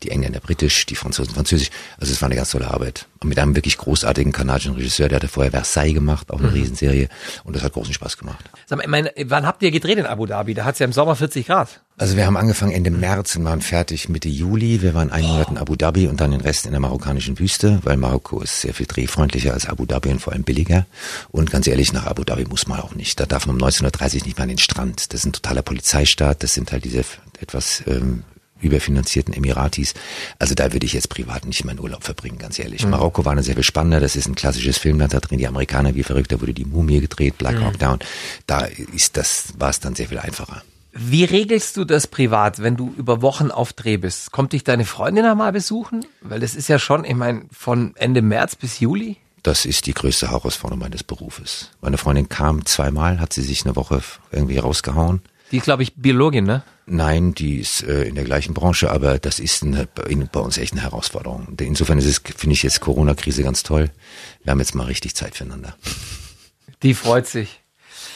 die 0.04 0.10
Engländer 0.10 0.40
Britisch, 0.40 0.86
die 0.86 0.96
Franzosen 0.96 1.34
Französisch. 1.34 1.70
Also 1.98 2.14
es 2.14 2.22
war 2.22 2.28
eine 2.28 2.36
ganz 2.36 2.52
tolle 2.52 2.70
Arbeit. 2.70 3.08
Und 3.20 3.30
mit 3.30 3.40
einem 3.40 3.56
wirklich 3.56 3.78
großartigen 3.78 4.32
kanadischen 4.32 4.74
Regisseur, 4.74 5.10
der 5.10 5.18
hatte 5.18 5.28
vorher 5.28 5.52
Versailles 5.52 5.94
gemacht, 5.94 6.32
auch 6.32 6.40
eine 6.40 6.50
mhm. 6.50 6.54
Riesenserie. 6.54 7.10
Und 7.44 7.56
das 7.56 7.64
hat 7.64 7.74
großen 7.74 7.94
Spaß 7.94 8.18
gemacht. 8.18 8.50
Sag 8.68 8.78
mal, 8.78 8.84
ich 8.84 8.90
meine, 8.90 9.12
wann 9.26 9.46
habt 9.46 9.64
ihr 9.64 9.72
gedreht 9.72 9.98
in 9.98 10.06
Abu 10.06 10.26
Dhabi? 10.26 10.54
Da 10.54 10.66
hat 10.66 10.74
es 10.74 10.80
ja 10.80 10.86
im 10.86 10.94
Sommer 10.94 11.16
40 11.16 11.48
Grad. 11.48 11.82
Also 12.00 12.16
wir 12.16 12.28
haben 12.28 12.38
angefangen 12.38 12.74
Ende 12.74 12.92
März 12.92 13.36
und 13.38 13.46
waren 13.46 13.62
fertig 13.62 14.08
Mitte 14.08 14.30
Juli. 14.30 14.84
Wir 14.84 14.94
waren 14.94 15.12
einen 15.12 15.28
Monat 15.28 15.50
in 15.50 15.58
Abu 15.58 15.76
Dhabi 15.76 16.08
und 16.08 16.22
dann 16.22 16.30
den 16.30 16.42
Rest 16.42 16.68
in 16.68 16.72
der 16.72 16.80
marokkanischen 16.80 17.40
Wüste, 17.40 17.80
weil 17.84 17.98
Marokko 17.98 18.42
ist 18.42 18.62
sehr 18.62 18.76
viel 18.76 18.86
drehfreundlicher 18.86 19.54
als 19.54 19.68
Abu 19.68 19.88
Dhabi 19.88 20.10
und 20.10 20.20
vor 20.20 20.34
allem 20.34 20.44
billiger. 20.44 20.86
Und 21.30 21.50
ganz 21.50 21.66
ehrlich, 21.66 21.94
nach 21.94 22.06
Abu 22.06 22.24
Dhabi 22.24 22.46
muss 22.46 22.68
man 22.68 22.80
auch 22.80 22.94
nicht. 22.94 23.20
Da 23.20 23.26
darf 23.26 23.48
man 23.48 23.56
um 23.56 23.64
1930 23.64 24.26
nicht 24.26 24.38
mal 24.38 24.44
an 24.44 24.50
den 24.50 24.58
Strand. 24.60 25.12
Das 25.12 25.22
ist 25.22 25.26
ein 25.26 25.34
totaler 25.34 25.64
Polizeistaat. 25.64 26.44
Das 26.44 26.54
sind 26.54 26.72
halt 26.72 26.86
diese 26.86 27.04
etwas 27.40 27.82
ähm, 27.88 28.24
überfinanzierten 28.62 29.34
Emiratis. 29.34 29.94
Also 30.40 30.56
da 30.56 30.74
würde 30.74 30.86
ich 30.86 30.94
jetzt 30.94 31.10
privat 31.10 31.46
nicht 31.46 31.66
meinen 31.66 31.80
Urlaub 31.80 32.04
verbringen, 32.04 32.38
ganz 32.38 32.60
ehrlich. 32.60 32.84
Mhm. 32.84 32.92
Marokko 32.92 33.26
war 33.26 33.36
dann 33.36 33.44
sehr 33.44 33.56
viel 33.56 33.64
spannender. 33.64 34.00
Das 34.00 34.16
ist 34.16 34.28
ein 34.28 34.36
klassisches 34.36 34.78
Filmland, 34.78 35.14
da 35.14 35.20
drehen 35.20 35.40
die 35.40 35.48
Amerikaner 35.48 35.96
wie 35.96 36.04
verrückt. 36.04 36.32
Da 36.32 36.42
wurde 36.42 36.54
die 36.54 36.66
Mumie 36.66 37.02
gedreht, 37.02 37.38
Black 37.38 37.62
Hawk 37.62 37.74
mhm. 37.74 37.80
Down. 37.80 38.00
Da 38.46 38.62
ist 38.62 39.18
das, 39.18 39.54
war 39.58 39.70
es 39.70 39.80
dann 39.80 39.96
sehr 39.96 40.08
viel 40.08 40.20
einfacher. 40.20 40.64
Wie 41.00 41.26
regelst 41.26 41.78
du 41.78 41.86
das 41.86 42.08
privat, 42.08 42.64
wenn 42.64 42.76
du 42.76 42.92
über 42.98 43.22
Wochen 43.22 43.52
auf 43.52 43.72
Dreh 43.74 43.98
bist? 43.98 44.32
Kommt 44.32 44.54
dich 44.54 44.64
deine 44.64 44.84
Freundin 44.84 45.26
einmal 45.26 45.52
besuchen? 45.52 46.06
Weil 46.22 46.40
das 46.40 46.56
ist 46.56 46.70
ja 46.70 46.80
schon, 46.80 47.06
ich 47.06 47.14
meine, 47.14 47.44
von 47.52 47.96
Ende 47.98 48.24
März 48.24 48.56
bis 48.56 48.80
Juli. 48.80 49.18
Das 49.44 49.66
ist 49.66 49.86
die 49.86 49.94
größte 49.94 50.32
Herausforderung 50.32 50.80
meines 50.80 51.04
Berufes. 51.04 51.70
Meine 51.82 52.00
Freundin 52.00 52.30
kam 52.30 52.66
zweimal, 52.66 53.20
hat 53.20 53.32
sie 53.32 53.44
sich 53.44 53.64
eine 53.64 53.76
Woche 53.76 54.02
irgendwie 54.32 54.58
rausgehauen. 54.58 55.22
Die 55.52 55.58
ist, 55.58 55.64
glaube 55.64 55.84
ich, 55.84 55.94
Biologin, 55.96 56.46
ne? 56.46 56.64
Nein, 56.89 57.34
die 57.34 57.58
ist 57.60 57.84
äh, 57.84 58.03
in 58.03 58.15
der 58.15 58.24
gleichen 58.24 58.53
Branche, 58.53 58.89
aber 58.89 59.20
das 59.20 59.39
ist 59.39 59.62
eine, 59.62 59.88
bei 59.88 60.39
uns 60.39 60.58
echt 60.58 60.72
eine 60.72 60.82
Herausforderung. 60.82 61.58
Insofern 61.60 61.98
ist 61.98 62.06
es, 62.06 62.20
finde 62.20 62.53
ich 62.53 62.63
jetzt 62.63 62.79
Corona-Krise 62.79 63.44
ganz 63.44 63.62
toll. 63.63 63.89
Wir 64.44 64.51
haben 64.51 64.60
jetzt 64.60 64.74
mal 64.74 64.86
richtig 64.86 65.13
Zeit 65.13 65.36
füreinander. 65.36 65.75
Die 66.84 66.94
freut 66.94 67.27
sich. 67.27 67.62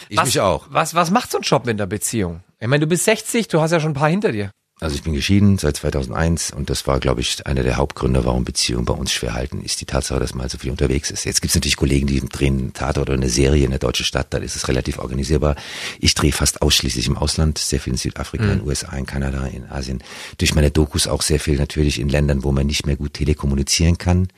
Ich 0.08 0.18
was, 0.18 0.26
mich 0.26 0.40
auch. 0.40 0.68
Was, 0.70 0.96
was 0.96 1.12
macht 1.12 1.32
so 1.32 1.40
ein 1.40 1.44
Job 1.44 1.68
in 1.68 1.76
der 1.76 1.86
Beziehung? 1.86 2.44
Ich 2.62 2.68
meine, 2.68 2.80
du 2.80 2.88
bist 2.88 3.04
60, 3.04 3.50
du 3.50 3.60
hast 3.60 3.72
ja 3.72 3.82
schon 3.82 3.92
ein 3.92 3.96
paar 3.96 4.10
hinter 4.10 4.32
dir. 4.32 4.52
Also 4.82 4.96
ich 4.96 5.04
bin 5.04 5.14
geschieden 5.14 5.60
seit 5.60 5.78
2001 5.78 6.50
und 6.50 6.72
das 6.72 6.88
war, 6.88 7.00
glaube 7.00 7.22
ich, 7.22 7.46
einer 7.46 7.62
der 7.62 7.78
Hauptgründe, 7.78 8.26
warum 8.26 8.44
Beziehungen 8.44 8.84
bei 8.84 8.96
uns 8.96 9.12
schwer 9.12 9.36
halten, 9.36 9.62
ist 9.62 9.80
die 9.80 9.86
Tatsache, 9.86 10.20
dass 10.20 10.34
man 10.34 10.50
so 10.50 10.58
viel 10.58 10.72
unterwegs 10.72 11.12
ist. 11.12 11.24
Jetzt 11.24 11.40
gibt 11.40 11.52
es 11.52 11.56
natürlich 11.56 11.78
Kollegen, 11.78 12.08
die 12.08 12.20
drehen 12.20 12.58
einen 12.58 12.74
Tatort 12.74 13.10
oder 13.10 13.14
eine 13.14 13.30
Serie 13.30 13.64
in 13.64 13.70
der 13.70 13.78
deutschen 13.78 14.06
Stadt, 14.06 14.34
da 14.34 14.40
ist 14.40 14.56
es 14.56 14.68
relativ 14.68 14.98
organisierbar. 14.98 15.56
Ich 16.00 16.16
drehe 16.16 16.32
fast 16.32 16.64
ausschließlich 16.64 17.06
im 17.06 17.16
Ausland, 17.16 17.60
sehr 17.60 17.80
viel 17.80 17.94
in 17.94 17.98
Südafrika, 17.98 18.44
mhm. 18.44 18.52
in 18.54 18.58
den 18.58 18.68
USA, 18.68 18.98
in 18.98 19.06
Kanada, 19.06 19.46
in 19.46 19.70
Asien. 19.70 20.04
Durch 20.40 20.56
meine 20.56 20.72
Dokus 20.72 21.06
auch 21.06 21.22
sehr 21.22 21.40
viel 21.40 21.60
natürlich 21.60 22.00
in 22.00 22.10
Ländern, 22.10 22.44
wo 22.44 22.52
man 22.52 22.66
nicht 22.66 22.88
mehr 22.88 22.96
gut 22.96 23.14
telekommunizieren 23.14 24.00
kann. 24.00 24.30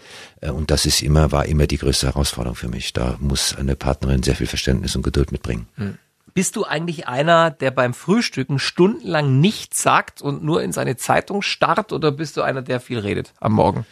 Äh, 0.41 0.51
und 0.51 0.71
das 0.71 0.85
ist 0.85 1.01
immer, 1.03 1.31
war 1.31 1.45
immer 1.45 1.67
die 1.67 1.77
größte 1.77 2.07
Herausforderung 2.07 2.57
für 2.57 2.67
mich. 2.67 2.91
Da 2.91 3.15
muss 3.21 3.55
eine 3.55 3.77
Partnerin 3.77 4.23
sehr 4.23 4.35
viel 4.35 4.47
Verständnis 4.47 4.93
und 4.97 5.03
Geduld 5.03 5.31
mitbringen. 5.31 5.67
Mhm. 5.77 5.97
Bist 6.33 6.55
du 6.55 6.63
eigentlich 6.65 7.07
einer, 7.07 7.51
der 7.51 7.69
beim 7.69 7.93
Frühstücken 7.93 8.57
stundenlang 8.57 9.39
nichts 9.39 9.83
sagt 9.83 10.21
und 10.21 10.43
nur 10.43 10.63
in 10.63 10.71
seine 10.71 10.97
Zeitung 10.97 11.41
starrt 11.41 11.93
oder 11.93 12.11
bist 12.11 12.37
du 12.37 12.41
einer, 12.41 12.63
der 12.63 12.79
viel 12.79 12.99
redet 12.99 13.33
am 13.39 13.53
Morgen? 13.53 13.85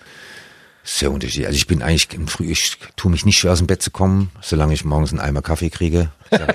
Sehr 0.84 1.12
unterschiedlich. 1.12 1.46
Also 1.46 1.58
ich 1.58 1.68
bin 1.68 1.84
eigentlich 1.84 2.12
im 2.16 2.28
Früh, 2.28 2.50
ich 2.50 2.78
tue 2.96 3.12
mich 3.12 3.24
nicht 3.24 3.38
schwer 3.38 3.52
aus 3.52 3.60
dem 3.60 3.68
Bett 3.68 3.84
zu 3.84 3.92
kommen, 3.92 4.32
solange 4.42 4.74
ich 4.74 4.84
morgens 4.84 5.12
einen 5.12 5.20
Eimer 5.20 5.44
Kaffee 5.44 5.70
kriege. 5.70 6.10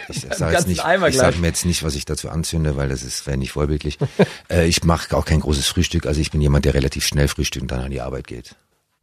Ich 0.08 0.22
sage 0.22 0.34
sag 0.34 0.52
jetzt 0.52 0.66
nicht, 0.66 0.82
ich 0.84 1.16
sage 1.16 1.38
mir 1.38 1.46
jetzt 1.46 1.64
nicht, 1.64 1.84
was 1.84 1.94
ich 1.94 2.04
dazu 2.04 2.30
anzünde, 2.30 2.76
weil 2.76 2.88
das 2.88 3.04
ist 3.04 3.24
wäre 3.28 3.36
nicht 3.36 3.52
vorbildlich. 3.52 3.98
äh, 4.50 4.66
ich 4.66 4.82
mache 4.82 5.16
auch 5.16 5.24
kein 5.24 5.38
großes 5.38 5.68
Frühstück. 5.68 6.06
Also 6.06 6.20
ich 6.20 6.32
bin 6.32 6.40
jemand, 6.40 6.64
der 6.64 6.74
relativ 6.74 7.06
schnell 7.06 7.28
frühstückt 7.28 7.62
und 7.62 7.70
dann 7.70 7.80
an 7.80 7.92
die 7.92 8.00
Arbeit 8.00 8.26
geht. 8.26 8.56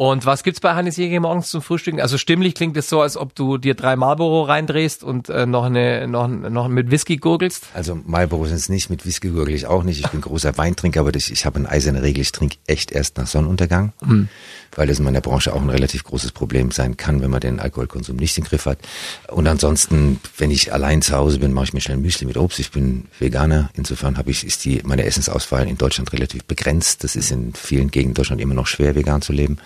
Und 0.03 0.25
was 0.25 0.43
gibt's 0.43 0.59
bei 0.59 0.73
Hannes 0.73 0.97
Jäger 0.97 1.21
morgens 1.21 1.47
zum 1.47 1.61
Frühstücken? 1.61 2.01
Also 2.01 2.17
stimmlich 2.17 2.55
klingt 2.55 2.75
es 2.75 2.89
so, 2.89 2.99
als 2.99 3.15
ob 3.15 3.35
du 3.35 3.57
dir 3.57 3.73
drei 3.73 3.95
Marlboro 3.95 4.41
reindrehst 4.41 5.01
und 5.01 5.29
äh, 5.29 5.45
noch 5.45 5.63
eine 5.63 6.09
noch, 6.09 6.27
noch 6.27 6.67
mit 6.67 6.91
Whisky 6.91 7.15
gurgelst. 7.15 7.67
Also 7.73 7.97
Marlboro 8.05 8.43
sind 8.43 8.57
es 8.57 8.67
nicht, 8.67 8.89
mit 8.89 9.05
Whisky 9.05 9.29
gurgel 9.29 9.55
ich 9.55 9.65
auch 9.65 9.83
nicht. 9.83 10.01
Ich 10.01 10.09
bin 10.09 10.19
großer 10.19 10.57
Weintrinker, 10.57 10.99
aber 10.99 11.13
das, 11.13 11.29
ich 11.29 11.45
habe 11.45 11.59
eine 11.59 11.69
eiserne 11.69 12.01
Regel, 12.01 12.19
ich 12.19 12.33
trinke 12.33 12.57
echt 12.67 12.91
erst 12.91 13.15
nach 13.15 13.27
Sonnenuntergang. 13.27 13.93
Mhm 14.05 14.27
weil 14.75 14.89
es 14.89 14.99
in 14.99 15.05
meiner 15.05 15.21
Branche 15.21 15.53
auch 15.53 15.61
ein 15.61 15.69
relativ 15.69 16.03
großes 16.03 16.31
Problem 16.31 16.71
sein 16.71 16.97
kann, 16.97 17.21
wenn 17.21 17.31
man 17.31 17.41
den 17.41 17.59
Alkoholkonsum 17.59 18.15
nicht 18.15 18.37
im 18.37 18.43
Griff 18.43 18.65
hat. 18.65 18.79
Und 19.27 19.47
ansonsten, 19.47 20.19
wenn 20.37 20.51
ich 20.51 20.73
allein 20.73 21.01
zu 21.01 21.15
Hause 21.15 21.39
bin, 21.39 21.53
mache 21.53 21.65
ich 21.65 21.73
mir 21.73 21.81
schnell 21.81 21.97
Müsli 21.97 22.25
mit 22.25 22.37
Obst. 22.37 22.59
Ich 22.59 22.71
bin 22.71 23.05
Veganer, 23.19 23.69
insofern 23.73 24.17
habe 24.17 24.31
ich 24.31 24.45
ist 24.45 24.65
die 24.65 24.81
meine 24.83 25.05
Essensauswahl 25.05 25.67
in 25.67 25.77
Deutschland 25.77 26.13
relativ 26.13 26.45
begrenzt. 26.45 27.03
Das 27.03 27.15
ist 27.15 27.31
in 27.31 27.53
vielen 27.53 27.91
Gegenden 27.91 28.15
Deutschland 28.15 28.41
immer 28.41 28.55
noch 28.55 28.67
schwer, 28.67 28.95
vegan 28.95 29.21
zu 29.21 29.33
leben. 29.33 29.57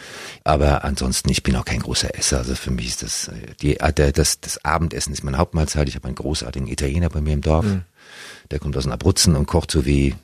Aber 0.44 0.84
ansonsten, 0.84 1.30
ich 1.30 1.44
bin 1.44 1.56
auch 1.56 1.66
kein 1.66 1.80
großer 1.80 2.18
Esser. 2.18 2.40
Also 2.40 2.56
für 2.56 2.72
mich 2.72 2.88
ist 2.88 3.04
das 3.04 3.28
äh, 3.28 3.56
die 3.62 3.76
der, 3.76 4.12
das 4.12 4.40
das 4.40 4.64
Abendessen 4.64 5.14
ist 5.14 5.24
meine 5.24 5.38
Hauptmahlzeit. 5.38 5.88
Ich 5.90 5.96
habe 5.96 6.08
einen 6.08 6.16
großartigen 6.16 6.68
Italiener 6.68 7.10
bei 7.10 7.22
mir 7.22 7.34
im 7.34 7.42
Dorf. 7.42 7.66
Mhm. 7.66 7.84
Der 8.52 8.60
kommt 8.60 8.78
aus 8.78 8.84
den 8.84 8.94
Abruzzen 8.94 9.36
und 9.36 9.48
kocht 9.48 9.72
so 9.72 9.86
wie 9.86 10.16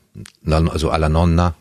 also 0.45 0.89
alla 0.89 1.10
nonna, 1.10 1.55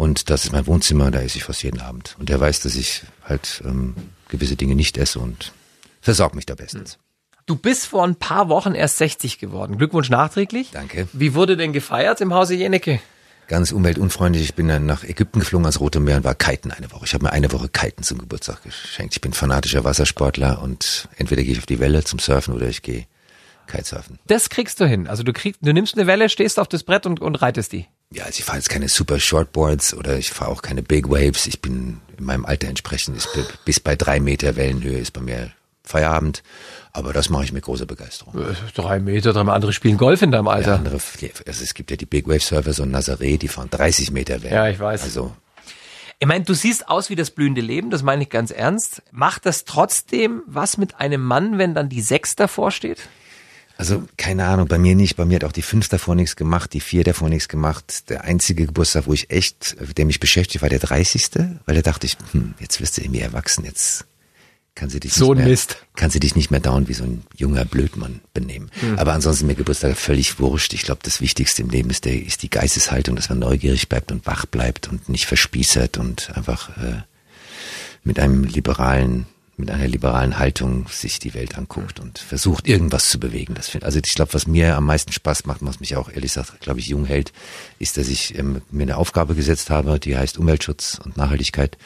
und 0.00 0.30
das 0.30 0.44
ist 0.44 0.52
mein 0.52 0.66
Wohnzimmer, 0.66 1.10
da 1.10 1.20
esse 1.20 1.36
ich 1.36 1.44
fast 1.44 1.62
jeden 1.62 1.80
Abend. 1.80 2.16
Und 2.18 2.30
der 2.30 2.40
weiß, 2.40 2.60
dass 2.60 2.74
ich 2.74 3.02
halt 3.22 3.62
ähm, 3.66 3.94
gewisse 4.28 4.56
Dinge 4.56 4.74
nicht 4.74 4.96
esse 4.96 5.18
und 5.18 5.52
versorge 6.00 6.36
mich 6.36 6.46
da 6.46 6.54
bestens. 6.54 6.98
Du 7.46 7.56
bist 7.56 7.86
vor 7.86 8.04
ein 8.04 8.14
paar 8.14 8.48
Wochen 8.48 8.74
erst 8.74 8.98
60 8.98 9.38
geworden. 9.38 9.76
Glückwunsch 9.76 10.08
nachträglich. 10.08 10.70
Danke. 10.72 11.08
Wie 11.12 11.34
wurde 11.34 11.56
denn 11.56 11.72
gefeiert 11.72 12.20
im 12.20 12.32
Hause 12.32 12.54
Jenecke? 12.54 13.00
Ganz 13.50 13.72
umweltunfreundlich. 13.72 14.44
Ich 14.44 14.54
bin 14.54 14.68
dann 14.68 14.86
nach 14.86 15.02
Ägypten 15.02 15.40
geflogen 15.40 15.64
ans 15.64 15.80
Rote 15.80 15.98
Meer 15.98 16.18
und 16.18 16.24
war 16.24 16.36
kiten 16.36 16.70
eine 16.70 16.92
Woche. 16.92 17.04
Ich 17.04 17.14
habe 17.14 17.24
mir 17.24 17.32
eine 17.32 17.50
Woche 17.50 17.68
kiten 17.68 18.04
zum 18.04 18.18
Geburtstag 18.18 18.62
geschenkt. 18.62 19.14
Ich 19.16 19.20
bin 19.20 19.32
fanatischer 19.32 19.82
Wassersportler 19.82 20.62
und 20.62 21.08
entweder 21.16 21.42
gehe 21.42 21.50
ich 21.50 21.58
auf 21.58 21.66
die 21.66 21.80
Welle 21.80 22.04
zum 22.04 22.20
Surfen 22.20 22.54
oder 22.54 22.68
ich 22.68 22.82
gehe 22.82 23.06
Kitesurfen. 23.66 24.20
Das 24.28 24.50
kriegst 24.50 24.78
du 24.78 24.86
hin. 24.86 25.08
Also 25.08 25.24
du 25.24 25.32
kriegst, 25.32 25.58
du 25.62 25.72
nimmst 25.72 25.98
eine 25.98 26.06
Welle, 26.06 26.28
stehst 26.28 26.60
auf 26.60 26.68
das 26.68 26.84
Brett 26.84 27.06
und, 27.06 27.18
und 27.18 27.42
reitest 27.42 27.72
die 27.72 27.88
ja, 28.12 28.24
also 28.24 28.38
ich 28.38 28.44
fahre 28.44 28.58
jetzt 28.58 28.68
keine 28.68 28.88
super 28.88 29.20
Shortboards 29.20 29.94
oder 29.94 30.18
ich 30.18 30.30
fahre 30.30 30.50
auch 30.50 30.62
keine 30.62 30.82
Big 30.82 31.08
Waves. 31.08 31.46
Ich 31.46 31.60
bin 31.60 32.00
in 32.18 32.24
meinem 32.24 32.44
Alter 32.44 32.66
entsprechend, 32.68 33.16
ist 33.16 33.28
bis 33.64 33.78
bei 33.78 33.94
drei 33.94 34.18
Meter 34.18 34.56
Wellenhöhe 34.56 34.98
ist 34.98 35.12
bei 35.12 35.20
mir 35.20 35.52
Feierabend. 35.90 36.42
Aber 36.92 37.12
das 37.12 37.30
mache 37.30 37.44
ich 37.44 37.52
mit 37.52 37.64
großer 37.64 37.86
Begeisterung. 37.86 38.34
Äh, 38.40 38.54
drei 38.74 38.98
Meter, 38.98 39.32
drei 39.32 39.42
andere 39.42 39.72
spielen 39.72 39.96
Golf 39.96 40.22
in 40.22 40.30
deinem 40.30 40.48
Alter. 40.48 40.70
Ja, 40.70 40.76
andere, 40.76 40.98
also 41.46 41.64
es 41.64 41.74
gibt 41.74 41.90
ja 41.90 41.96
die 41.96 42.06
Big 42.06 42.26
Wave 42.26 42.40
Surfers 42.40 42.80
und 42.80 42.94
Nazaré, 42.94 43.38
die 43.38 43.48
fahren 43.48 43.68
30 43.70 44.10
Meter 44.10 44.42
Wellen. 44.42 44.54
Ja, 44.54 44.68
ich 44.68 44.78
weiß. 44.78 45.02
Also 45.02 45.32
ich 46.22 46.26
meine, 46.26 46.44
du 46.44 46.52
siehst 46.52 46.86
aus 46.86 47.08
wie 47.08 47.16
das 47.16 47.30
blühende 47.30 47.62
Leben, 47.62 47.88
das 47.88 48.02
meine 48.02 48.24
ich 48.24 48.28
ganz 48.28 48.50
ernst. 48.50 49.02
Macht 49.10 49.46
das 49.46 49.64
trotzdem 49.64 50.42
was 50.46 50.76
mit 50.76 51.00
einem 51.00 51.22
Mann, 51.22 51.56
wenn 51.56 51.74
dann 51.74 51.88
die 51.88 52.02
Sechs 52.02 52.36
davor 52.36 52.70
steht? 52.70 53.08
Also 53.78 54.02
keine 54.18 54.44
Ahnung, 54.44 54.68
bei 54.68 54.76
mir 54.76 54.94
nicht. 54.94 55.16
Bei 55.16 55.24
mir 55.24 55.36
hat 55.36 55.44
auch 55.44 55.52
die 55.52 55.62
fünf 55.62 55.88
davor 55.88 56.14
nichts 56.14 56.36
gemacht, 56.36 56.74
die 56.74 56.80
vier 56.80 57.04
davor 57.04 57.30
nichts 57.30 57.48
gemacht. 57.48 58.10
Der 58.10 58.24
einzige 58.24 58.66
Geburtstag, 58.66 59.06
wo 59.06 59.14
ich 59.14 59.30
echt, 59.30 59.76
der 59.96 60.04
mich 60.04 60.20
beschäftigt, 60.20 60.60
war 60.60 60.68
der 60.68 60.80
30. 60.80 61.30
Weil 61.64 61.76
da 61.76 61.80
dachte 61.80 62.06
ich, 62.06 62.18
hm, 62.32 62.52
jetzt 62.60 62.82
wirst 62.82 62.98
du 62.98 63.00
irgendwie 63.00 63.20
erwachsen, 63.20 63.64
jetzt 63.64 64.04
kann 64.74 64.88
sie 64.88 65.00
dich 65.00 65.12
so 65.12 65.34
nicht 65.34 65.42
mehr, 65.42 65.48
Mist. 65.48 65.76
kann 65.96 66.10
sie 66.10 66.20
dich 66.20 66.36
nicht 66.36 66.50
mehr 66.50 66.60
dauernd 66.60 66.88
wie 66.88 66.94
so 66.94 67.04
ein 67.04 67.22
junger 67.36 67.64
Blödmann 67.64 68.20
benehmen. 68.32 68.70
Hm. 68.80 68.98
Aber 68.98 69.12
ansonsten 69.12 69.46
mir 69.46 69.54
Geburtstag 69.54 69.96
völlig 69.96 70.38
wurscht. 70.38 70.72
Ich 70.72 70.82
glaube, 70.82 71.00
das 71.02 71.20
Wichtigste 71.20 71.62
im 71.62 71.70
Leben 71.70 71.90
ist, 71.90 72.04
der, 72.04 72.20
ist 72.20 72.42
die 72.42 72.50
Geisteshaltung, 72.50 73.16
dass 73.16 73.28
man 73.28 73.40
neugierig 73.40 73.88
bleibt 73.88 74.12
und 74.12 74.26
wach 74.26 74.46
bleibt 74.46 74.88
und 74.88 75.08
nicht 75.08 75.26
verspießert 75.26 75.98
und 75.98 76.34
einfach 76.36 76.76
äh, 76.78 77.02
mit 78.04 78.18
einem 78.18 78.44
liberalen 78.44 79.26
mit 79.60 79.70
einer 79.70 79.86
liberalen 79.86 80.38
Haltung 80.38 80.86
sich 80.88 81.18
die 81.18 81.34
Welt 81.34 81.56
anguckt 81.56 82.00
und 82.00 82.18
versucht, 82.18 82.66
irgendwas 82.66 83.10
zu 83.10 83.20
bewegen. 83.20 83.54
Das 83.54 83.68
find, 83.68 83.84
also 83.84 84.00
ich 84.04 84.14
glaube, 84.14 84.34
was 84.34 84.46
mir 84.46 84.76
am 84.76 84.86
meisten 84.86 85.12
Spaß 85.12 85.46
macht, 85.46 85.60
was 85.62 85.80
mich 85.80 85.96
auch 85.96 86.08
ehrlich 86.08 86.34
gesagt, 86.34 86.60
glaube 86.60 86.80
ich, 86.80 86.88
jung 86.88 87.04
hält, 87.04 87.32
ist, 87.78 87.96
dass 87.96 88.08
ich 88.08 88.38
ähm, 88.38 88.62
mir 88.70 88.82
eine 88.82 88.96
Aufgabe 88.96 89.34
gesetzt 89.34 89.70
habe, 89.70 90.00
die 90.00 90.16
heißt 90.16 90.38
Umweltschutz 90.38 91.00
und 91.04 91.16
Nachhaltigkeit. 91.16 91.76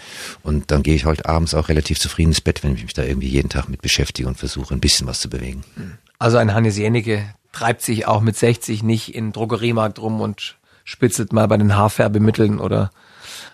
Und 0.43 0.71
dann 0.71 0.83
gehe 0.83 0.95
ich 0.95 1.05
heute 1.05 1.27
abends 1.27 1.55
auch 1.55 1.69
relativ 1.69 1.99
zufrieden 1.99 2.31
ins 2.31 2.41
Bett, 2.41 2.63
wenn 2.63 2.75
ich 2.75 2.85
mich 2.85 2.95
da 2.95 3.03
irgendwie 3.03 3.29
jeden 3.29 3.49
Tag 3.49 3.69
mit 3.69 3.83
beschäftige 3.83 4.29
und 4.29 4.39
versuche, 4.39 4.75
ein 4.75 4.81
bisschen 4.81 5.07
was 5.07 5.21
zu 5.21 5.29
bewegen. 5.29 5.65
Also 6.19 6.39
ein 6.39 6.55
Hannes 6.55 6.79
Jennecke 6.79 7.25
treibt 7.53 7.83
sich 7.83 8.07
auch 8.07 8.21
mit 8.21 8.37
60 8.37 8.83
nicht 8.83 9.15
in 9.15 9.33
Drogeriemarkt 9.33 9.99
rum 9.99 10.21
und 10.21 10.57
spitzelt 10.85 11.33
mal 11.33 11.49
bei 11.49 11.57
den 11.57 11.77
Haarfärbemitteln 11.77 12.61
oder 12.61 12.91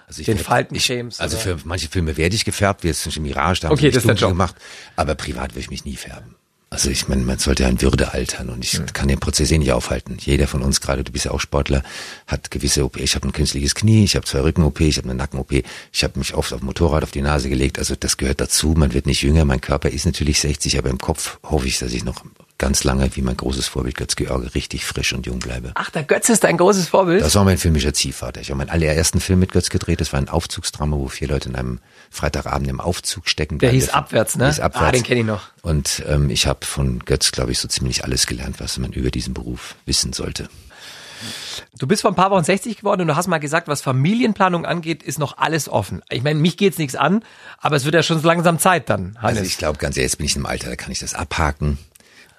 also 0.07 0.21
ich 0.21 0.27
den 0.27 0.39
Faltencremes. 0.39 1.21
Also 1.21 1.37
für 1.37 1.59
manche 1.65 1.89
Filme 1.89 2.17
werde 2.17 2.35
ich 2.35 2.45
gefärbt, 2.45 2.83
wie 2.83 2.89
jetzt 2.89 3.03
zum 3.03 3.23
Mirage, 3.23 3.61
da 3.61 3.69
haben 3.69 3.75
okay, 3.75 3.91
das 3.91 4.03
dunkel 4.03 4.29
gemacht, 4.29 4.57
aber 4.97 5.15
privat 5.15 5.53
würde 5.53 5.61
ich 5.61 5.71
mich 5.71 5.85
nie 5.85 5.97
färben. 5.97 6.35
Also 6.73 6.89
ich 6.89 7.09
meine, 7.09 7.23
man 7.23 7.37
sollte 7.39 7.65
ja 7.65 7.69
in 7.69 7.83
Würde 7.83 8.15
altern 8.15 8.49
und 8.49 8.65
ich 8.65 8.79
mhm. 8.79 8.87
kann 8.93 9.09
den 9.09 9.19
Prozess 9.19 9.51
eh 9.51 9.59
nicht 9.59 9.73
aufhalten. 9.73 10.19
Jeder 10.21 10.47
von 10.47 10.63
uns, 10.63 10.81
gerade 10.81 11.03
du 11.03 11.11
bist 11.11 11.25
ja 11.25 11.33
auch 11.33 11.41
Sportler, 11.41 11.83
hat 12.29 12.53
gewisse 12.53 12.85
OP. 12.85 12.97
Ich 12.97 13.17
habe 13.17 13.27
ein 13.27 13.33
künstliches 13.33 13.75
Knie, 13.75 14.05
ich 14.05 14.15
habe 14.15 14.25
zwei 14.25 14.41
Rücken-OP, 14.43 14.81
ich 14.81 14.97
habe 14.97 15.09
eine 15.09 15.17
Nacken-OP, 15.17 15.65
ich 15.93 16.05
habe 16.05 16.17
mich 16.17 16.33
oft 16.35 16.53
auf 16.53 16.63
Motorrad 16.63 17.03
auf 17.03 17.11
die 17.11 17.23
Nase 17.23 17.49
gelegt. 17.49 17.81
Also 17.81 17.97
das 17.99 18.19
gehört 18.19 18.41
dazu. 18.41 18.75
Man 18.77 18.95
wird 18.95 19.07
nicht 19.07 19.23
jünger. 19.23 19.45
Mein 19.45 19.61
Körper 19.61 19.91
ist 19.91 20.07
natürlich 20.07 20.39
60, 20.39 20.79
aber 20.79 20.91
im 20.91 20.99
Kopf 20.99 21.41
hoffe 21.43 21.67
ich, 21.67 21.81
dass 21.81 21.93
ich 21.93 22.05
noch 22.05 22.25
ganz 22.61 22.85
lange, 22.85 23.17
wie 23.17 23.23
mein 23.23 23.37
großes 23.37 23.67
Vorbild 23.67 23.97
Götz-George, 23.97 24.55
richtig 24.55 24.85
frisch 24.85 25.15
und 25.15 25.27
jung 25.27 25.39
bleibe. 25.41 25.73
Ach, 25.75 25.91
der 25.91 26.05
Götz 26.05 26.29
ist 26.29 26.45
dein 26.45 26.59
großes 26.59 26.89
Vorbild? 26.89 27.23
Das 27.23 27.35
war 27.35 27.45
mein 27.45 27.59
filmischer 27.59 27.95
Ziehvater. 27.95 28.41
Ich 28.41 28.51
habe 28.51 28.59
meinen 28.59 28.69
allerersten 28.69 29.19
Film 29.19 29.41
mit 29.41 29.51
Götz 29.51 29.71
gedreht. 29.71 30.01
Das 30.01 30.13
war 30.13 30.21
ein 30.21 30.29
Aufzugsdrama, 30.29 30.97
wo 30.97 31.09
vier 31.09 31.27
Leute 31.27 31.49
in 31.49 31.57
einem 31.57 31.81
Freitagabend 32.11 32.69
im 32.69 32.79
Aufzug 32.79 33.29
stecken. 33.29 33.59
Der 33.59 33.71
hieß 33.71 33.89
Abwärts, 33.89 34.37
ne? 34.37 34.47
Hieß 34.47 34.61
Abwärts. 34.61 34.89
Ah, 34.89 34.93
den 34.93 35.03
kenne 35.03 35.21
ich 35.21 35.27
noch. 35.27 35.49
Und 35.63 36.05
ähm, 36.07 36.29
ich 36.29 36.47
habe 36.47 36.65
von 36.67 37.01
Götz, 37.01 37.33
glaube 37.33 37.51
ich, 37.51 37.59
so 37.59 37.67
ziemlich 37.67 38.05
alles 38.05 38.27
gelernt, 38.27 38.61
was 38.61 38.77
man 38.79 38.93
über 38.93 39.11
diesen 39.11 39.33
Beruf 39.33 39.75
wissen 39.87 40.13
sollte. 40.13 40.49
Du 41.79 41.87
bist 41.87 42.03
vor 42.03 42.11
ein 42.11 42.15
paar 42.15 42.31
Wochen 42.31 42.45
60 42.45 42.77
geworden 42.77 43.03
und 43.03 43.09
du 43.09 43.17
hast 43.17 43.27
mal 43.27 43.39
gesagt, 43.39 43.69
was 43.69 43.81
Familienplanung 43.81 44.67
angeht, 44.67 45.03
ist 45.03 45.19
noch 45.19 45.39
alles 45.39 45.69
offen. 45.69 46.03
Ich 46.11 46.23
meine, 46.23 46.39
mich 46.39 46.57
geht's 46.59 46.79
nichts 46.79 46.95
an, 46.95 47.25
aber 47.59 47.77
es 47.77 47.85
wird 47.85 47.95
ja 47.95 48.03
schon 48.03 48.21
so 48.21 48.27
langsam 48.27 48.59
Zeit 48.59 48.91
dann. 48.91 49.17
Hannes. 49.19 49.39
Also 49.39 49.43
ich 49.43 49.57
glaube, 49.57 49.79
ganz 49.79 49.97
ehrlich, 49.97 50.13
jetzt 50.13 50.19
bin 50.19 50.27
ich 50.27 50.37
im 50.37 50.47
Alter, 50.47 50.69
da 50.69 50.77
kann 50.77 50.93
ich 50.93 50.99
das 50.99 51.15
abhaken. 51.15 51.79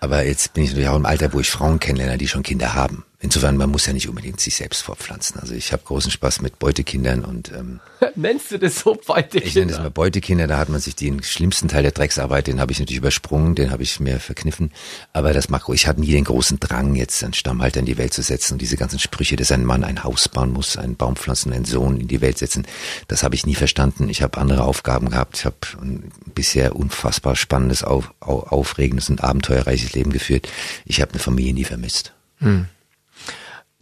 Aber 0.02 0.26
jetzt 0.26 0.54
bin 0.54 0.64
ich 0.64 0.72
natürlich 0.72 0.90
auch 0.90 0.96
im 0.96 1.06
Alter, 1.06 1.32
wo 1.32 1.40
ich 1.40 1.50
Frauen 1.50 1.80
kennenlerne, 1.80 2.18
die 2.18 2.28
schon 2.28 2.44
Kinder 2.44 2.74
haben. 2.74 3.06
Insofern, 3.22 3.56
man 3.56 3.70
muss 3.70 3.86
ja 3.86 3.94
nicht 3.94 4.10
unbedingt 4.10 4.40
sich 4.40 4.56
selbst 4.56 4.82
fortpflanzen. 4.82 5.40
Also 5.40 5.54
ich 5.54 5.72
habe 5.72 5.84
großen 5.84 6.12
Spaß 6.12 6.42
mit 6.42 6.60
Beutekindern 6.60 7.24
und 7.24 7.52
ähm, 7.52 7.80
Nennst 8.16 8.52
du 8.52 8.58
das 8.58 8.80
so 8.80 8.96
Beutekinder? 8.96 9.48
ich 9.48 9.56
nenne 9.56 9.72
das 9.72 9.80
mal 9.80 9.92
Beutekinder, 9.92 10.48
da 10.48 10.58
hat 10.58 10.70
man 10.70 10.82
sich 10.82 10.96
den 10.96 11.24
schlimmsten 11.24 11.68
Teil 11.68 11.84
der 11.84 11.92
Drecksarbeit, 11.92 12.48
den 12.48 12.60
habe 12.60 12.72
ich 12.72 12.80
natürlich 12.80 12.98
übersprungen, 12.98 13.56
den 13.56 13.72
habe 13.72 13.84
ich 13.84 14.00
mir 14.00 14.20
verkniffen. 14.20 14.72
Aber 15.14 15.34
das 15.34 15.50
mag 15.50 15.62
ich 15.72 15.88
hatte 15.88 16.02
nie 16.02 16.12
den 16.12 16.24
großen 16.24 16.60
Drang, 16.60 16.96
jetzt 16.96 17.24
einen 17.24 17.34
Stammhalter 17.34 17.80
in 17.80 17.86
die 17.86 17.98
Welt 17.98 18.14
zu 18.14 18.24
setzen 18.24 18.54
und 18.54 18.62
diese 18.62 18.78
ganzen 18.78 19.00
Sprüche, 19.00 19.36
dass 19.36 19.52
ein 19.52 19.64
Mann 19.64 19.84
ein 19.84 20.04
Haus 20.04 20.28
bauen 20.28 20.52
muss, 20.52 20.78
einen 20.78 20.96
Baum 20.96 21.16
pflanzen, 21.16 21.54
einen 21.54 21.66
Sohn 21.66 22.02
in 22.02 22.08
die 22.08 22.22
Welt 22.22 22.40
setzen, 22.40 22.66
das 23.08 23.24
habe 23.24 23.36
ich 23.36 23.46
nie 23.46 23.56
verstanden. 23.56 24.10
Ich 24.10 24.22
habe 24.22 24.40
andere 24.40 24.64
Aufgaben 24.64 25.10
gehabt, 25.10 25.38
ich 25.38 25.46
habe 25.46 25.58
ein 25.82 26.12
bisher 26.34 26.76
unfassbar 26.76 27.36
spannendes, 27.36 27.84
auf, 27.84 28.12
aufregendes 28.20 29.10
und 29.10 29.24
abenteuerreiches 29.24 29.94
Leben 29.94 30.12
geführt. 30.12 30.50
Ich 30.86 31.02
habe 31.02 31.12
eine 31.12 31.20
Familie 31.20 31.54
nie 31.54 31.66
vermisst. 31.66 32.14
Hm. 32.40 32.66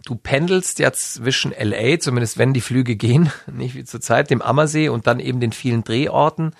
Du 0.05 0.15
pendelst 0.15 0.79
ja 0.79 0.91
zwischen 0.93 1.51
LA, 1.51 1.99
zumindest 1.99 2.37
wenn 2.37 2.53
die 2.53 2.61
Flüge 2.61 2.95
gehen, 2.95 3.31
nicht 3.51 3.75
wie 3.75 3.83
zurzeit, 3.83 4.29
dem 4.29 4.41
Ammersee 4.41 4.89
und 4.89 5.07
dann 5.07 5.19
eben 5.19 5.39
den 5.39 5.51
vielen 5.51 5.83
Drehorten. 5.83 6.55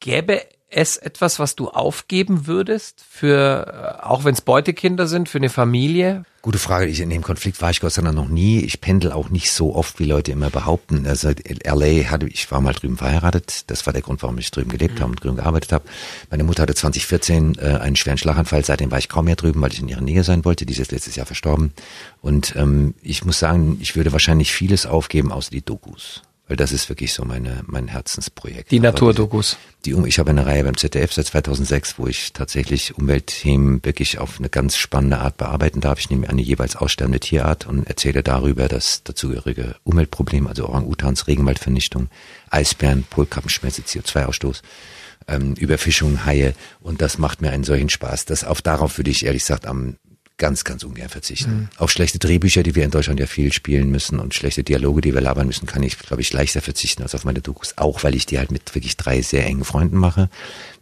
Gäbe 0.00 0.42
es 0.68 0.96
etwas, 0.96 1.38
was 1.38 1.54
du 1.54 1.68
aufgeben 1.68 2.46
würdest 2.46 3.04
für, 3.08 3.98
äh, 4.00 4.04
auch 4.04 4.24
wenn 4.24 4.34
es 4.34 4.40
Beutekinder 4.40 5.06
sind, 5.06 5.28
für 5.28 5.38
eine 5.38 5.48
Familie? 5.48 6.24
Gute 6.42 6.58
Frage. 6.58 6.86
Ich, 6.86 7.00
in 7.00 7.10
dem 7.10 7.22
Konflikt 7.22 7.60
war 7.62 7.70
ich 7.70 7.80
Gott 7.80 7.92
sei 7.92 8.02
Dank 8.02 8.14
noch 8.14 8.28
nie. 8.28 8.60
Ich 8.60 8.80
pendel 8.80 9.12
auch 9.12 9.30
nicht 9.30 9.50
so 9.52 9.74
oft, 9.74 9.98
wie 10.00 10.04
Leute 10.04 10.32
immer 10.32 10.50
behaupten. 10.50 11.06
Also 11.06 11.30
LA 11.30 12.10
hatte, 12.10 12.26
ich 12.26 12.50
war 12.50 12.60
mal 12.60 12.72
drüben 12.72 12.96
verheiratet. 12.96 13.64
Das 13.70 13.86
war 13.86 13.92
der 13.92 14.02
Grund, 14.02 14.22
warum 14.22 14.38
ich 14.38 14.50
drüben 14.50 14.70
gelebt 14.70 14.96
mhm. 14.96 15.02
habe 15.02 15.10
und 15.12 15.24
drüben 15.24 15.36
gearbeitet 15.36 15.72
habe. 15.72 15.84
Meine 16.30 16.44
Mutter 16.44 16.62
hatte 16.62 16.74
2014 16.74 17.58
äh, 17.58 17.78
einen 17.78 17.96
schweren 17.96 18.18
Schlaganfall. 18.18 18.64
Seitdem 18.64 18.90
war 18.90 18.98
ich 18.98 19.08
kaum 19.08 19.26
mehr 19.26 19.36
drüben, 19.36 19.60
weil 19.60 19.72
ich 19.72 19.80
in 19.80 19.88
ihrer 19.88 20.00
Nähe 20.00 20.24
sein 20.24 20.44
wollte. 20.44 20.66
Die 20.66 20.72
ist 20.72 20.92
letztes 20.92 21.16
Jahr 21.16 21.26
verstorben. 21.26 21.72
Und 22.22 22.54
ähm, 22.56 22.94
ich 23.02 23.24
muss 23.24 23.38
sagen, 23.38 23.78
ich 23.80 23.96
würde 23.96 24.12
wahrscheinlich 24.12 24.52
vieles 24.52 24.84
aufgeben, 24.86 25.32
außer 25.32 25.50
die 25.50 25.64
Dokus. 25.64 26.22
Weil 26.48 26.56
das 26.56 26.70
ist 26.70 26.88
wirklich 26.88 27.12
so 27.12 27.24
meine, 27.24 27.62
mein 27.66 27.88
Herzensprojekt. 27.88 28.70
Die 28.70 28.78
Naturdokus. 28.78 29.56
Die, 29.84 29.96
ich 30.06 30.20
habe 30.20 30.30
eine 30.30 30.46
Reihe 30.46 30.62
beim 30.62 30.76
ZDF 30.76 31.12
seit 31.12 31.26
2006, 31.26 31.98
wo 31.98 32.06
ich 32.06 32.32
tatsächlich 32.32 32.96
Umweltthemen 32.96 33.84
wirklich 33.84 34.18
auf 34.18 34.38
eine 34.38 34.48
ganz 34.48 34.76
spannende 34.76 35.18
Art 35.18 35.38
bearbeiten 35.38 35.80
darf. 35.80 35.98
Ich 35.98 36.08
nehme 36.08 36.28
eine 36.28 36.42
jeweils 36.42 36.76
aussterbende 36.76 37.18
Tierart 37.18 37.66
und 37.66 37.88
erzähle 37.88 38.22
darüber 38.22 38.68
das 38.68 39.02
dazugehörige 39.02 39.74
Umweltproblem, 39.82 40.46
also 40.46 40.68
Orang-Utans, 40.68 41.26
Regenwaldvernichtung, 41.26 42.08
Eisbären, 42.50 43.02
Polkappenschmelze, 43.10 43.82
CO2-Ausstoß, 43.82 44.62
ähm, 45.26 45.54
Überfischung, 45.54 46.24
Haie 46.26 46.54
und 46.80 47.02
das 47.02 47.18
macht 47.18 47.42
mir 47.42 47.50
einen 47.50 47.64
solchen 47.64 47.88
Spaß. 47.88 48.24
Das 48.24 48.44
auf 48.44 48.62
darauf 48.62 48.98
würde 48.98 49.10
ich 49.10 49.26
ehrlich 49.26 49.42
gesagt 49.42 49.66
am 49.66 49.96
ganz, 50.38 50.64
ganz 50.64 50.84
ungern 50.84 51.08
verzichten. 51.08 51.50
Mhm. 51.50 51.68
Auf 51.78 51.90
schlechte 51.90 52.18
Drehbücher, 52.18 52.62
die 52.62 52.74
wir 52.74 52.84
in 52.84 52.90
Deutschland 52.90 53.18
ja 53.20 53.26
viel 53.26 53.52
spielen 53.52 53.90
müssen 53.90 54.18
und 54.18 54.34
schlechte 54.34 54.62
Dialoge, 54.62 55.00
die 55.00 55.14
wir 55.14 55.20
labern 55.20 55.46
müssen, 55.46 55.66
kann 55.66 55.82
ich, 55.82 55.98
glaube 55.98 56.20
ich, 56.20 56.32
leichter 56.32 56.60
verzichten 56.60 57.02
als 57.02 57.14
auf 57.14 57.24
meine 57.24 57.40
Dokus. 57.40 57.78
Auch 57.78 58.04
weil 58.04 58.14
ich 58.14 58.26
die 58.26 58.38
halt 58.38 58.50
mit 58.50 58.74
wirklich 58.74 58.96
drei 58.96 59.22
sehr 59.22 59.46
engen 59.46 59.64
Freunden 59.64 59.96
mache. 59.96 60.28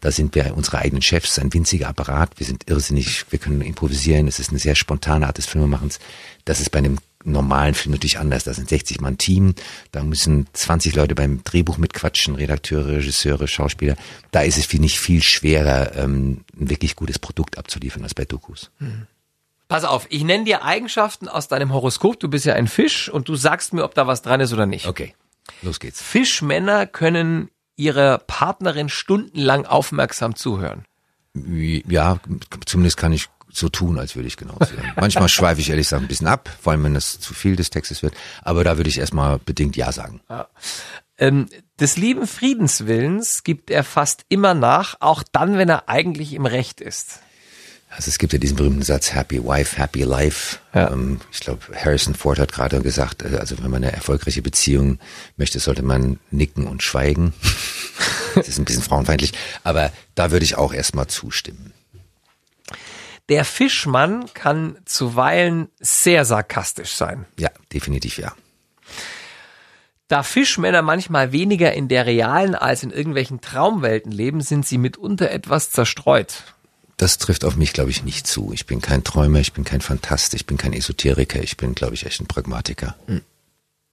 Da 0.00 0.10
sind 0.10 0.34
wir 0.34 0.56
unsere 0.56 0.78
eigenen 0.78 1.02
Chefs, 1.02 1.38
ein 1.38 1.52
winziger 1.52 1.88
Apparat. 1.88 2.30
Wir 2.38 2.46
sind 2.46 2.68
irrsinnig, 2.68 3.26
wir 3.30 3.38
können 3.38 3.60
improvisieren. 3.60 4.26
Es 4.26 4.40
ist 4.40 4.50
eine 4.50 4.58
sehr 4.58 4.74
spontane 4.74 5.26
Art 5.26 5.38
des 5.38 5.46
Filmemachens. 5.46 6.00
Das 6.44 6.60
ist 6.60 6.70
bei 6.70 6.78
einem 6.78 6.98
normalen 7.24 7.74
Film 7.74 7.92
natürlich 7.92 8.18
anders. 8.18 8.44
Da 8.44 8.54
sind 8.54 8.68
60 8.68 9.00
Mann 9.00 9.18
Team, 9.18 9.54
da 9.92 10.02
müssen 10.02 10.46
20 10.52 10.94
Leute 10.94 11.14
beim 11.14 11.42
Drehbuch 11.42 11.78
mitquatschen, 11.78 12.34
Redakteure, 12.34 12.86
Regisseure, 12.86 13.48
Schauspieler. 13.48 13.96
Da 14.30 14.42
ist 14.42 14.58
es 14.58 14.66
viel 14.66 14.80
nicht 14.80 14.98
viel 14.98 15.22
schwerer, 15.22 15.96
ähm, 15.96 16.44
ein 16.58 16.70
wirklich 16.70 16.96
gutes 16.96 17.18
Produkt 17.18 17.56
abzuliefern 17.56 18.02
als 18.02 18.14
bei 18.14 18.24
Dokus. 18.24 18.70
Mhm. 18.78 19.06
Pass 19.68 19.84
auf, 19.84 20.06
ich 20.10 20.24
nenne 20.24 20.44
dir 20.44 20.62
Eigenschaften 20.62 21.28
aus 21.28 21.48
deinem 21.48 21.72
Horoskop. 21.72 22.20
Du 22.20 22.28
bist 22.28 22.44
ja 22.44 22.54
ein 22.54 22.68
Fisch 22.68 23.08
und 23.08 23.28
du 23.28 23.36
sagst 23.36 23.72
mir, 23.72 23.84
ob 23.84 23.94
da 23.94 24.06
was 24.06 24.22
dran 24.22 24.40
ist 24.40 24.52
oder 24.52 24.66
nicht. 24.66 24.86
Okay, 24.86 25.14
los 25.62 25.80
geht's. 25.80 26.02
Fischmänner 26.02 26.86
können 26.86 27.50
ihrer 27.76 28.18
Partnerin 28.18 28.88
stundenlang 28.88 29.66
aufmerksam 29.66 30.36
zuhören. 30.36 30.84
Ja, 31.34 32.20
zumindest 32.66 32.96
kann 32.96 33.12
ich 33.12 33.28
so 33.50 33.68
tun, 33.68 33.98
als 33.98 34.16
würde 34.16 34.28
ich 34.28 34.36
genau 34.36 34.56
zuhören. 34.64 34.92
Manchmal 34.96 35.28
schweife 35.28 35.60
ich 35.60 35.70
ehrlich 35.70 35.86
gesagt 35.86 36.02
ein 36.02 36.08
bisschen 36.08 36.26
ab, 36.26 36.50
vor 36.60 36.72
allem 36.72 36.84
wenn 36.84 36.96
es 36.96 37.20
zu 37.20 37.34
viel 37.34 37.56
des 37.56 37.70
Textes 37.70 38.02
wird. 38.02 38.14
Aber 38.42 38.64
da 38.64 38.76
würde 38.76 38.90
ich 38.90 38.98
erstmal 38.98 39.38
bedingt 39.38 39.76
Ja 39.76 39.92
sagen. 39.92 40.20
Ja. 40.28 40.48
Ähm, 41.16 41.46
des 41.78 41.96
lieben 41.96 42.26
Friedenswillens 42.26 43.44
gibt 43.44 43.70
er 43.70 43.84
fast 43.84 44.24
immer 44.28 44.54
nach, 44.54 44.96
auch 45.00 45.22
dann, 45.30 45.56
wenn 45.56 45.68
er 45.68 45.88
eigentlich 45.88 46.32
im 46.34 46.46
Recht 46.46 46.80
ist. 46.80 47.20
Also 47.96 48.08
es 48.08 48.18
gibt 48.18 48.32
ja 48.32 48.40
diesen 48.40 48.56
berühmten 48.56 48.82
Satz 48.82 49.14
Happy 49.14 49.44
Wife, 49.44 49.78
Happy 49.78 50.02
Life. 50.02 50.58
Ja. 50.74 50.90
Ähm, 50.90 51.20
ich 51.30 51.40
glaube, 51.40 51.60
Harrison 51.76 52.14
Ford 52.14 52.40
hat 52.40 52.52
gerade 52.52 52.80
gesagt, 52.82 53.22
äh, 53.22 53.36
also 53.36 53.56
wenn 53.58 53.70
man 53.70 53.84
eine 53.84 53.92
erfolgreiche 53.92 54.42
Beziehung 54.42 54.98
möchte, 55.36 55.60
sollte 55.60 55.82
man 55.82 56.18
nicken 56.32 56.66
und 56.66 56.82
schweigen. 56.82 57.32
das 58.34 58.48
ist 58.48 58.58
ein 58.58 58.64
bisschen 58.64 58.82
frauenfeindlich, 58.82 59.32
aber 59.62 59.92
da 60.16 60.32
würde 60.32 60.44
ich 60.44 60.56
auch 60.56 60.74
erstmal 60.74 61.06
zustimmen. 61.06 61.72
Der 63.28 63.44
Fischmann 63.44 64.26
kann 64.34 64.76
zuweilen 64.84 65.68
sehr 65.78 66.24
sarkastisch 66.24 66.94
sein. 66.94 67.26
Ja, 67.38 67.50
definitiv 67.72 68.18
ja. 68.18 68.34
Da 70.08 70.22
Fischmänner 70.22 70.82
manchmal 70.82 71.32
weniger 71.32 71.72
in 71.72 71.88
der 71.88 72.06
realen 72.06 72.54
als 72.54 72.82
in 72.82 72.90
irgendwelchen 72.90 73.40
Traumwelten 73.40 74.12
leben, 74.12 74.40
sind 74.40 74.66
sie 74.66 74.78
mitunter 74.78 75.30
etwas 75.30 75.70
zerstreut 75.70 76.53
das 77.04 77.18
trifft 77.18 77.44
auf 77.44 77.56
mich, 77.56 77.74
glaube 77.74 77.90
ich, 77.90 78.02
nicht 78.02 78.26
zu. 78.26 78.50
Ich 78.54 78.64
bin 78.64 78.80
kein 78.80 79.04
Träumer, 79.04 79.38
ich 79.38 79.52
bin 79.52 79.62
kein 79.62 79.82
Fantast, 79.82 80.32
ich 80.32 80.46
bin 80.46 80.56
kein 80.56 80.72
Esoteriker, 80.72 81.42
ich 81.42 81.58
bin, 81.58 81.74
glaube 81.74 81.92
ich, 81.92 82.06
echt 82.06 82.18
ein 82.22 82.26
Pragmatiker. 82.26 82.96
Hm. 83.04 83.20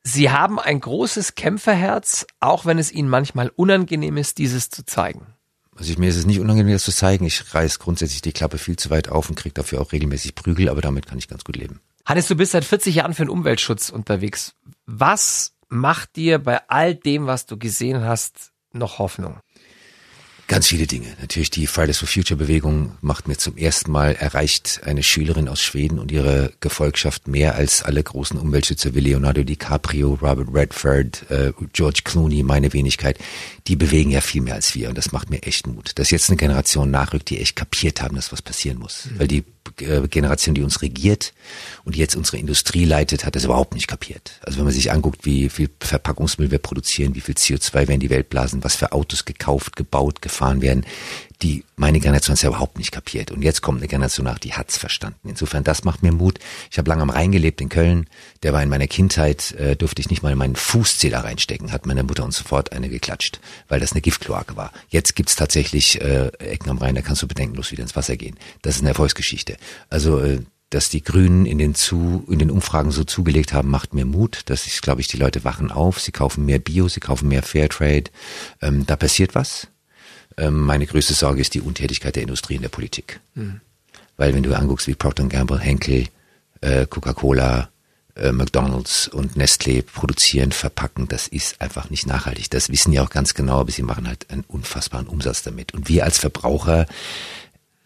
Sie 0.03 0.31
haben 0.31 0.59
ein 0.59 0.79
großes 0.79 1.35
Kämpferherz, 1.35 2.25
auch 2.39 2.65
wenn 2.65 2.79
es 2.79 2.89
Ihnen 2.89 3.09
manchmal 3.09 3.51
unangenehm 3.53 4.15
ist, 4.15 4.37
dieses 4.37 4.69
zu 4.69 4.85
zeigen. 4.85 5.27
Also 5.75 5.91
ich, 5.91 5.97
mir 5.97 6.07
ist 6.07 6.15
es 6.15 6.25
nicht 6.25 6.39
unangenehm, 6.39 6.71
das 6.71 6.85
zu 6.85 6.93
zeigen. 6.93 7.25
Ich 7.25 7.53
reiß 7.53 7.79
grundsätzlich 7.79 8.21
die 8.21 8.31
Klappe 8.31 8.57
viel 8.57 8.77
zu 8.77 8.89
weit 8.89 9.09
auf 9.09 9.29
und 9.29 9.35
kriege 9.35 9.53
dafür 9.53 9.81
auch 9.81 9.91
regelmäßig 9.91 10.33
Prügel, 10.33 10.69
aber 10.69 10.79
damit 10.79 11.05
kann 11.05 11.17
ich 11.17 11.27
ganz 11.27 11.43
gut 11.43 11.57
leben. 11.57 11.81
Hannes, 12.05 12.29
du 12.29 12.35
bist 12.35 12.53
seit 12.53 12.63
40 12.63 12.95
Jahren 12.95 13.13
für 13.13 13.25
den 13.25 13.29
Umweltschutz 13.29 13.89
unterwegs. 13.89 14.53
Was 14.85 15.51
macht 15.67 16.15
dir 16.15 16.39
bei 16.39 16.61
all 16.69 16.95
dem, 16.95 17.27
was 17.27 17.45
du 17.45 17.57
gesehen 17.57 18.05
hast, 18.05 18.53
noch 18.71 18.99
Hoffnung? 18.99 19.41
Ganz 20.51 20.67
viele 20.67 20.85
Dinge. 20.85 21.07
Natürlich 21.21 21.49
die 21.49 21.65
Fridays 21.65 21.99
for 21.99 22.09
Future 22.09 22.37
Bewegung 22.37 22.91
macht 22.99 23.25
mir 23.25 23.37
zum 23.37 23.55
ersten 23.55 23.89
Mal 23.89 24.15
erreicht 24.15 24.81
eine 24.83 25.01
Schülerin 25.01 25.47
aus 25.47 25.61
Schweden 25.61 25.97
und 25.97 26.11
ihre 26.11 26.51
Gefolgschaft 26.59 27.29
mehr 27.29 27.55
als 27.55 27.83
alle 27.83 28.03
großen 28.03 28.37
Umweltschützer 28.37 28.93
wie 28.93 28.99
Leonardo 28.99 29.43
DiCaprio, 29.43 30.19
Robert 30.21 30.53
Redford, 30.53 31.31
äh, 31.31 31.53
George 31.71 32.01
Clooney, 32.03 32.43
meine 32.43 32.73
Wenigkeit. 32.73 33.17
Die 33.67 33.77
bewegen 33.77 34.11
ja 34.11 34.19
viel 34.19 34.41
mehr 34.41 34.55
als 34.55 34.75
wir 34.75 34.89
und 34.89 34.97
das 34.97 35.13
macht 35.13 35.29
mir 35.29 35.41
echt 35.43 35.67
Mut. 35.67 35.93
Dass 35.95 36.11
jetzt 36.11 36.29
eine 36.29 36.35
Generation 36.35 36.91
nachrückt, 36.91 37.29
die 37.29 37.39
echt 37.39 37.55
kapiert 37.55 38.01
haben, 38.01 38.17
dass 38.17 38.33
was 38.33 38.41
passieren 38.41 38.77
muss. 38.77 39.05
Mhm. 39.05 39.19
Weil 39.19 39.27
die 39.29 39.45
Generation, 39.75 40.55
die 40.55 40.63
uns 40.63 40.81
regiert 40.81 41.33
und 41.83 41.95
jetzt 41.95 42.15
unsere 42.15 42.37
Industrie 42.37 42.85
leitet, 42.85 43.25
hat 43.25 43.35
das 43.35 43.45
überhaupt 43.45 43.73
nicht 43.73 43.87
kapiert. 43.87 44.39
Also 44.43 44.57
wenn 44.57 44.65
man 44.65 44.73
sich 44.73 44.91
anguckt, 44.91 45.25
wie 45.25 45.49
viel 45.49 45.69
Verpackungsmüll 45.79 46.51
wir 46.51 46.59
produzieren, 46.59 47.15
wie 47.15 47.21
viel 47.21 47.35
CO2 47.35 47.87
wir 47.87 47.95
in 47.95 47.99
die 47.99 48.09
Welt 48.09 48.29
blasen, 48.29 48.63
was 48.63 48.75
für 48.75 48.91
Autos 48.91 49.25
gekauft, 49.25 49.75
gebaut, 49.75 50.21
gefahren 50.21 50.61
werden, 50.61 50.85
die 51.41 51.63
meine 51.75 51.99
Generation 51.99 52.33
ist 52.33 52.43
ja 52.43 52.49
überhaupt 52.49 52.77
nicht 52.77 52.91
kapiert. 52.91 53.31
Und 53.31 53.41
jetzt 53.41 53.61
kommt 53.61 53.79
eine 53.79 53.87
Generation 53.87 54.25
nach, 54.25 54.39
die 54.39 54.53
hat's 54.53 54.77
verstanden. 54.77 55.29
Insofern, 55.29 55.63
das 55.63 55.83
macht 55.83 56.03
mir 56.03 56.11
Mut. 56.11 56.39
Ich 56.69 56.77
habe 56.77 56.89
lange 56.89 57.01
am 57.01 57.09
Rhein 57.09 57.31
gelebt 57.31 57.61
in 57.61 57.69
Köln. 57.69 58.07
Der 58.43 58.53
war 58.53 58.61
in 58.61 58.69
meiner 58.69 58.87
Kindheit, 58.87 59.51
äh, 59.53 59.75
durfte 59.75 60.01
ich 60.01 60.09
nicht 60.09 60.23
mal 60.23 60.35
meinen 60.35 60.55
Fußzeh 60.55 61.09
da 61.09 61.21
reinstecken, 61.21 61.71
hat 61.71 61.85
meine 61.85 62.03
Mutter 62.03 62.23
uns 62.23 62.37
sofort 62.37 62.71
eine 62.71 62.89
geklatscht, 62.89 63.39
weil 63.67 63.79
das 63.79 63.91
eine 63.91 64.01
Giftkloake 64.01 64.55
war. 64.55 64.71
Jetzt 64.89 65.15
gibt's 65.15 65.35
tatsächlich 65.35 65.99
äh, 66.01 66.27
Ecken 66.39 66.69
am 66.69 66.77
Rhein, 66.77 66.95
da 66.95 67.01
kannst 67.01 67.21
du 67.21 67.27
bedenkenlos 67.27 67.71
wieder 67.71 67.83
ins 67.83 67.95
Wasser 67.95 68.17
gehen. 68.17 68.37
Das 68.61 68.75
ist 68.75 68.81
eine 68.81 68.89
Erfolgsgeschichte. 68.89 69.57
Also 69.89 70.19
äh, 70.19 70.41
dass 70.71 70.89
die 70.89 71.03
Grünen 71.03 71.45
in 71.45 71.57
den, 71.57 71.75
zu, 71.75 72.25
in 72.29 72.39
den 72.39 72.49
Umfragen 72.49 72.91
so 72.91 73.03
zugelegt 73.03 73.51
haben, 73.51 73.69
macht 73.69 73.93
mir 73.93 74.05
Mut. 74.05 74.43
Das 74.45 74.65
ist, 74.67 74.81
glaube 74.81 75.01
ich, 75.01 75.07
die 75.07 75.17
Leute 75.17 75.43
wachen 75.43 75.69
auf. 75.69 75.99
Sie 75.99 76.13
kaufen 76.13 76.45
mehr 76.45 76.59
Bio, 76.59 76.87
sie 76.87 77.01
kaufen 77.01 77.27
mehr 77.27 77.43
Fairtrade. 77.43 78.09
Ähm, 78.61 78.85
da 78.87 78.95
passiert 78.95 79.35
was. 79.35 79.67
Ähm, 80.37 80.61
meine 80.61 80.85
größte 80.85 81.13
Sorge 81.13 81.41
ist 81.41 81.53
die 81.53 81.61
Untätigkeit 81.61 82.15
der 82.15 82.23
Industrie 82.23 82.55
in 82.55 82.61
der 82.61 82.69
Politik. 82.69 83.19
Mhm. 83.35 83.61
Weil 84.17 84.33
wenn 84.33 84.43
du 84.43 84.55
anguckst, 84.55 84.87
wie 84.87 84.95
Procter 84.95 85.25
Gamble, 85.25 85.59
Henkel, 85.59 86.07
äh, 86.61 86.85
Coca-Cola, 86.85 87.69
äh, 88.15 88.31
McDonalds 88.31 89.07
und 89.07 89.35
Nestlé 89.35 89.83
produzieren, 89.83 90.51
verpacken, 90.51 91.07
das 91.07 91.27
ist 91.27 91.61
einfach 91.61 91.89
nicht 91.89 92.07
nachhaltig. 92.07 92.49
Das 92.49 92.69
wissen 92.69 92.91
die 92.91 92.99
auch 92.99 93.09
ganz 93.09 93.33
genau, 93.33 93.59
aber 93.59 93.71
sie 93.71 93.83
machen 93.83 94.07
halt 94.07 94.29
einen 94.29 94.43
unfassbaren 94.47 95.07
Umsatz 95.07 95.43
damit. 95.43 95.73
Und 95.73 95.89
wir 95.89 96.03
als 96.03 96.19
Verbraucher 96.19 96.87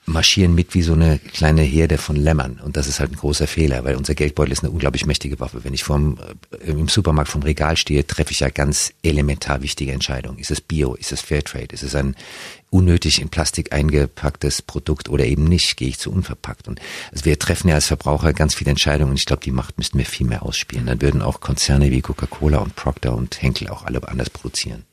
marschieren 0.05 0.53
mit 0.53 0.73
wie 0.75 0.83
so 0.83 0.93
eine 0.93 1.19
kleine 1.19 1.63
Herde 1.63 1.97
von 1.97 2.15
Lämmern. 2.15 2.59
Und 2.63 2.77
das 2.77 2.87
ist 2.87 2.99
halt 2.99 3.11
ein 3.11 3.17
großer 3.17 3.47
Fehler, 3.47 3.83
weil 3.83 3.95
unser 3.95 4.13
Geldbeutel 4.13 4.51
ist 4.51 4.63
eine 4.63 4.71
unglaublich 4.71 5.05
mächtige 5.05 5.39
Waffe. 5.39 5.63
Wenn 5.63 5.73
ich 5.73 5.83
vom, 5.83 6.17
äh, 6.51 6.69
im 6.69 6.87
Supermarkt 6.87 7.31
vom 7.31 7.41
Regal 7.41 7.75
stehe, 7.75 8.05
treffe 8.05 8.31
ich 8.31 8.41
ja 8.41 8.49
ganz 8.49 8.93
elementar 9.03 9.61
wichtige 9.61 9.91
Entscheidungen. 9.91 10.37
Ist 10.37 10.51
es 10.51 10.61
Bio? 10.61 10.93
Ist 10.93 11.11
es 11.11 11.21
Fairtrade? 11.21 11.73
Ist 11.73 11.83
es 11.83 11.95
ein 11.95 12.15
unnötig 12.69 13.21
in 13.21 13.29
Plastik 13.29 13.73
eingepacktes 13.73 14.61
Produkt 14.61 15.09
oder 15.09 15.25
eben 15.25 15.45
nicht? 15.45 15.75
Gehe 15.77 15.87
ich 15.87 15.97
zu 15.97 16.11
unverpackt? 16.11 16.67
Und 16.67 16.79
also 17.11 17.25
wir 17.25 17.39
treffen 17.39 17.69
ja 17.69 17.75
als 17.75 17.87
Verbraucher 17.87 18.33
ganz 18.33 18.53
viele 18.53 18.71
Entscheidungen 18.71 19.11
und 19.11 19.17
ich 19.17 19.25
glaube, 19.25 19.43
die 19.43 19.51
Macht 19.51 19.77
müssten 19.77 19.97
wir 19.97 20.05
viel 20.05 20.27
mehr 20.27 20.43
ausspielen. 20.43 20.85
Dann 20.85 21.01
würden 21.01 21.21
auch 21.21 21.39
Konzerne 21.39 21.89
wie 21.89 22.01
Coca-Cola 22.01 22.59
und 22.59 22.75
Procter 22.75 23.15
und 23.15 23.41
Henkel 23.41 23.69
auch 23.69 23.85
alle 23.85 24.07
anders 24.07 24.29
produzieren. 24.29 24.83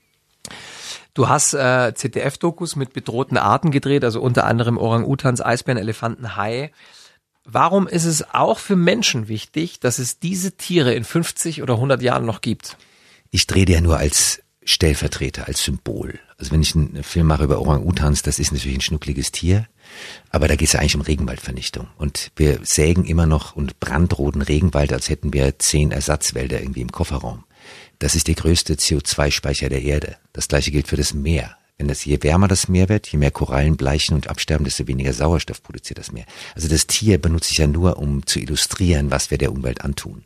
Du 1.14 1.28
hast 1.28 1.52
äh, 1.52 1.92
ZDF-Dokus 1.94 2.76
mit 2.76 2.94
bedrohten 2.94 3.36
Arten 3.36 3.70
gedreht, 3.70 4.04
also 4.04 4.20
unter 4.20 4.44
anderem 4.44 4.78
Orang-Utans, 4.78 5.42
Eisbären, 5.42 5.78
Elefanten, 5.78 6.36
Hai. 6.36 6.72
Warum 7.44 7.86
ist 7.86 8.04
es 8.04 8.32
auch 8.32 8.58
für 8.58 8.76
Menschen 8.76 9.28
wichtig, 9.28 9.80
dass 9.80 9.98
es 9.98 10.20
diese 10.20 10.56
Tiere 10.56 10.94
in 10.94 11.04
50 11.04 11.62
oder 11.62 11.74
100 11.74 12.00
Jahren 12.00 12.24
noch 12.24 12.40
gibt? 12.40 12.76
Ich 13.30 13.46
drehe 13.46 13.66
ja 13.68 13.80
nur 13.80 13.98
als 13.98 14.42
Stellvertreter, 14.64 15.48
als 15.48 15.64
Symbol. 15.64 16.18
Also 16.38 16.52
wenn 16.52 16.62
ich 16.62 16.74
einen 16.74 17.02
Film 17.02 17.26
mache 17.26 17.44
über 17.44 17.60
Orang-Utans, 17.60 18.22
das 18.22 18.38
ist 18.38 18.52
natürlich 18.52 18.78
ein 18.78 18.82
schnuckliges 18.82 19.32
Tier, 19.32 19.66
aber 20.30 20.48
da 20.48 20.56
geht 20.56 20.68
es 20.68 20.72
ja 20.72 20.80
eigentlich 20.80 20.94
um 20.94 21.02
Regenwaldvernichtung. 21.02 21.88
Und 21.98 22.30
wir 22.36 22.60
sägen 22.62 23.04
immer 23.04 23.26
noch 23.26 23.54
und 23.54 23.80
brandroten 23.80 24.40
Regenwald, 24.40 24.92
als 24.92 25.08
hätten 25.08 25.32
wir 25.32 25.58
zehn 25.58 25.90
Ersatzwälder 25.90 26.60
irgendwie 26.60 26.80
im 26.80 26.92
Kofferraum. 26.92 27.44
Das 27.98 28.14
ist 28.14 28.28
der 28.28 28.34
größte 28.34 28.74
CO2-Speicher 28.74 29.68
der 29.68 29.82
Erde. 29.82 30.16
Das 30.32 30.48
gleiche 30.48 30.70
gilt 30.70 30.88
für 30.88 30.96
das 30.96 31.14
Meer. 31.14 31.56
Wenn 31.78 31.88
das 31.88 32.04
je 32.04 32.22
wärmer 32.22 32.48
das 32.48 32.68
Meer 32.68 32.88
wird, 32.88 33.08
je 33.08 33.18
mehr 33.18 33.30
Korallen 33.30 33.76
bleichen 33.76 34.14
und 34.14 34.28
absterben, 34.28 34.64
desto 34.64 34.86
weniger 34.86 35.12
Sauerstoff 35.12 35.62
produziert 35.62 35.98
das 35.98 36.12
Meer. 36.12 36.26
Also 36.54 36.68
das 36.68 36.86
Tier 36.86 37.18
benutze 37.18 37.50
ich 37.50 37.58
ja 37.58 37.66
nur, 37.66 37.96
um 37.96 38.26
zu 38.26 38.38
illustrieren, 38.38 39.10
was 39.10 39.30
wir 39.30 39.38
der 39.38 39.52
Umwelt 39.52 39.80
antun 39.82 40.24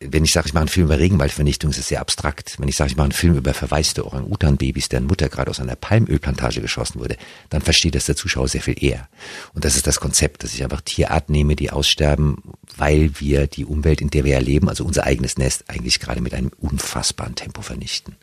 wenn 0.00 0.24
ich 0.24 0.32
sage, 0.32 0.46
ich 0.46 0.54
mache 0.54 0.62
einen 0.62 0.68
Film 0.68 0.86
über 0.86 0.98
Regenwaldvernichtung, 0.98 1.70
ist 1.70 1.78
es 1.78 1.88
sehr 1.88 2.00
abstrakt. 2.00 2.56
Wenn 2.58 2.68
ich 2.68 2.76
sage, 2.76 2.90
ich 2.90 2.96
mache 2.96 3.06
einen 3.06 3.12
Film 3.12 3.34
über 3.34 3.52
verwaiste 3.52 4.06
Orang-Utan-Babys, 4.06 4.88
deren 4.88 5.06
Mutter 5.06 5.28
gerade 5.28 5.50
aus 5.50 5.58
einer 5.58 5.74
Palmölplantage 5.74 6.60
geschossen 6.60 7.00
wurde, 7.00 7.16
dann 7.50 7.62
versteht 7.62 7.96
das 7.96 8.06
der 8.06 8.14
Zuschauer 8.14 8.46
sehr 8.46 8.62
viel 8.62 8.82
eher. 8.82 9.08
Und 9.54 9.64
das 9.64 9.74
ist 9.74 9.88
das 9.88 9.98
Konzept, 9.98 10.44
dass 10.44 10.54
ich 10.54 10.62
einfach 10.62 10.82
Tierarten 10.82 11.32
nehme, 11.32 11.56
die 11.56 11.70
aussterben, 11.70 12.42
weil 12.76 13.10
wir 13.18 13.48
die 13.48 13.64
Umwelt, 13.64 14.00
in 14.00 14.10
der 14.10 14.24
wir 14.24 14.34
ja 14.34 14.38
leben, 14.38 14.68
also 14.68 14.84
unser 14.84 15.04
eigenes 15.04 15.36
Nest, 15.36 15.64
eigentlich 15.68 15.98
gerade 15.98 16.20
mit 16.20 16.32
einem 16.32 16.52
unfassbaren 16.60 17.34
Tempo 17.34 17.62
vernichten. 17.62 18.14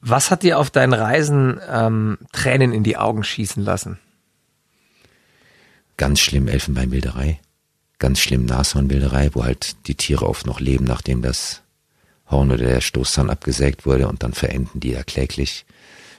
Was 0.00 0.30
hat 0.30 0.42
dir 0.42 0.58
auf 0.58 0.70
deinen 0.70 0.94
Reisen 0.94 1.60
ähm, 1.70 2.18
Tränen 2.32 2.72
in 2.72 2.82
die 2.82 2.96
Augen 2.96 3.24
schießen 3.24 3.62
lassen? 3.62 3.98
Ganz 5.98 6.20
schlimm 6.20 6.48
Elfenbeinbilderei 6.48 7.40
ganz 8.02 8.18
schlimm 8.18 8.46
Nashornbilderei, 8.46 9.30
wo 9.32 9.44
halt 9.44 9.76
die 9.86 9.94
Tiere 9.94 10.28
oft 10.28 10.44
noch 10.44 10.58
leben, 10.58 10.84
nachdem 10.84 11.22
das 11.22 11.62
Horn 12.28 12.50
oder 12.50 12.64
der 12.64 12.80
Stoßzahn 12.80 13.30
abgesägt 13.30 13.86
wurde 13.86 14.08
und 14.08 14.24
dann 14.24 14.32
verenden 14.32 14.80
die 14.80 14.90
ja 14.90 15.04
kläglich. 15.04 15.64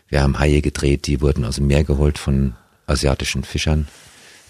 Wir 0.07 0.23
haben 0.23 0.39
Haie 0.39 0.61
gedreht, 0.61 1.07
die 1.07 1.19
wurden 1.19 1.43
aus 1.43 1.57
dem 1.57 1.67
Meer 1.67 1.83
geholt 1.83 2.17
von 2.17 2.55
asiatischen 2.87 3.43
Fischern 3.43 3.89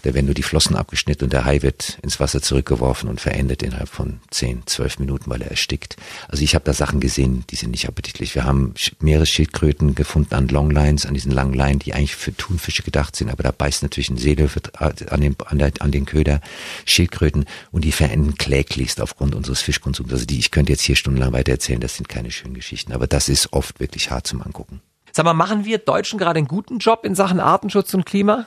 da 0.04 0.12
werden 0.12 0.26
nur 0.26 0.34
die 0.34 0.42
Flossen 0.42 0.76
abgeschnitten 0.76 1.24
und 1.24 1.32
der 1.32 1.46
Hai 1.46 1.62
wird 1.62 1.98
ins 2.02 2.20
Wasser 2.20 2.42
zurückgeworfen 2.42 3.08
und 3.08 3.22
verendet 3.22 3.62
innerhalb 3.62 3.88
von 3.88 4.20
zehn, 4.30 4.62
zwölf 4.66 4.98
Minuten, 4.98 5.30
weil 5.30 5.40
er 5.40 5.50
erstickt. 5.50 5.96
Also 6.28 6.44
ich 6.44 6.54
habe 6.54 6.64
da 6.64 6.74
Sachen 6.74 7.00
gesehen, 7.00 7.44
die 7.48 7.56
sind 7.56 7.70
nicht 7.70 7.88
appetitlich. 7.88 8.34
Wir 8.34 8.44
haben 8.44 8.74
Meeresschildkröten 9.00 9.94
gefunden 9.94 10.34
an 10.34 10.48
Longlines, 10.48 11.06
an 11.06 11.14
diesen 11.14 11.32
langen 11.32 11.54
Leinen, 11.54 11.78
die 11.78 11.94
eigentlich 11.94 12.16
für 12.16 12.36
Thunfische 12.36 12.82
gedacht 12.82 13.16
sind, 13.16 13.30
aber 13.30 13.42
da 13.42 13.50
beißt 13.50 13.82
natürlich 13.82 14.10
ein 14.10 14.18
Seelöwe 14.18 14.60
an 14.78 15.20
den, 15.22 15.36
an, 15.46 15.58
der, 15.58 15.72
an 15.80 15.90
den 15.90 16.04
Köder, 16.04 16.42
Schildkröten 16.84 17.46
und 17.72 17.84
die 17.84 17.92
verenden 17.92 18.34
kläglichst 18.36 19.00
aufgrund 19.00 19.34
unseres 19.34 19.62
Fischkonsums. 19.62 20.12
Also 20.12 20.26
die, 20.26 20.38
ich 20.38 20.50
könnte 20.50 20.72
jetzt 20.72 20.82
hier 20.82 20.96
stundenlang 20.96 21.32
weiter 21.32 21.52
erzählen, 21.52 21.80
das 21.80 21.96
sind 21.96 22.10
keine 22.10 22.30
schönen 22.30 22.52
Geschichten, 22.52 22.92
aber 22.92 23.06
das 23.06 23.30
ist 23.30 23.54
oft 23.54 23.80
wirklich 23.80 24.10
hart 24.10 24.26
zum 24.26 24.42
Angucken. 24.42 24.82
Sag 25.12 25.24
mal, 25.24 25.32
machen 25.32 25.64
wir 25.64 25.78
Deutschen 25.78 26.18
gerade 26.18 26.38
einen 26.38 26.48
guten 26.48 26.78
Job 26.78 27.06
in 27.06 27.14
Sachen 27.14 27.40
Artenschutz 27.40 27.94
und 27.94 28.04
Klima? 28.04 28.46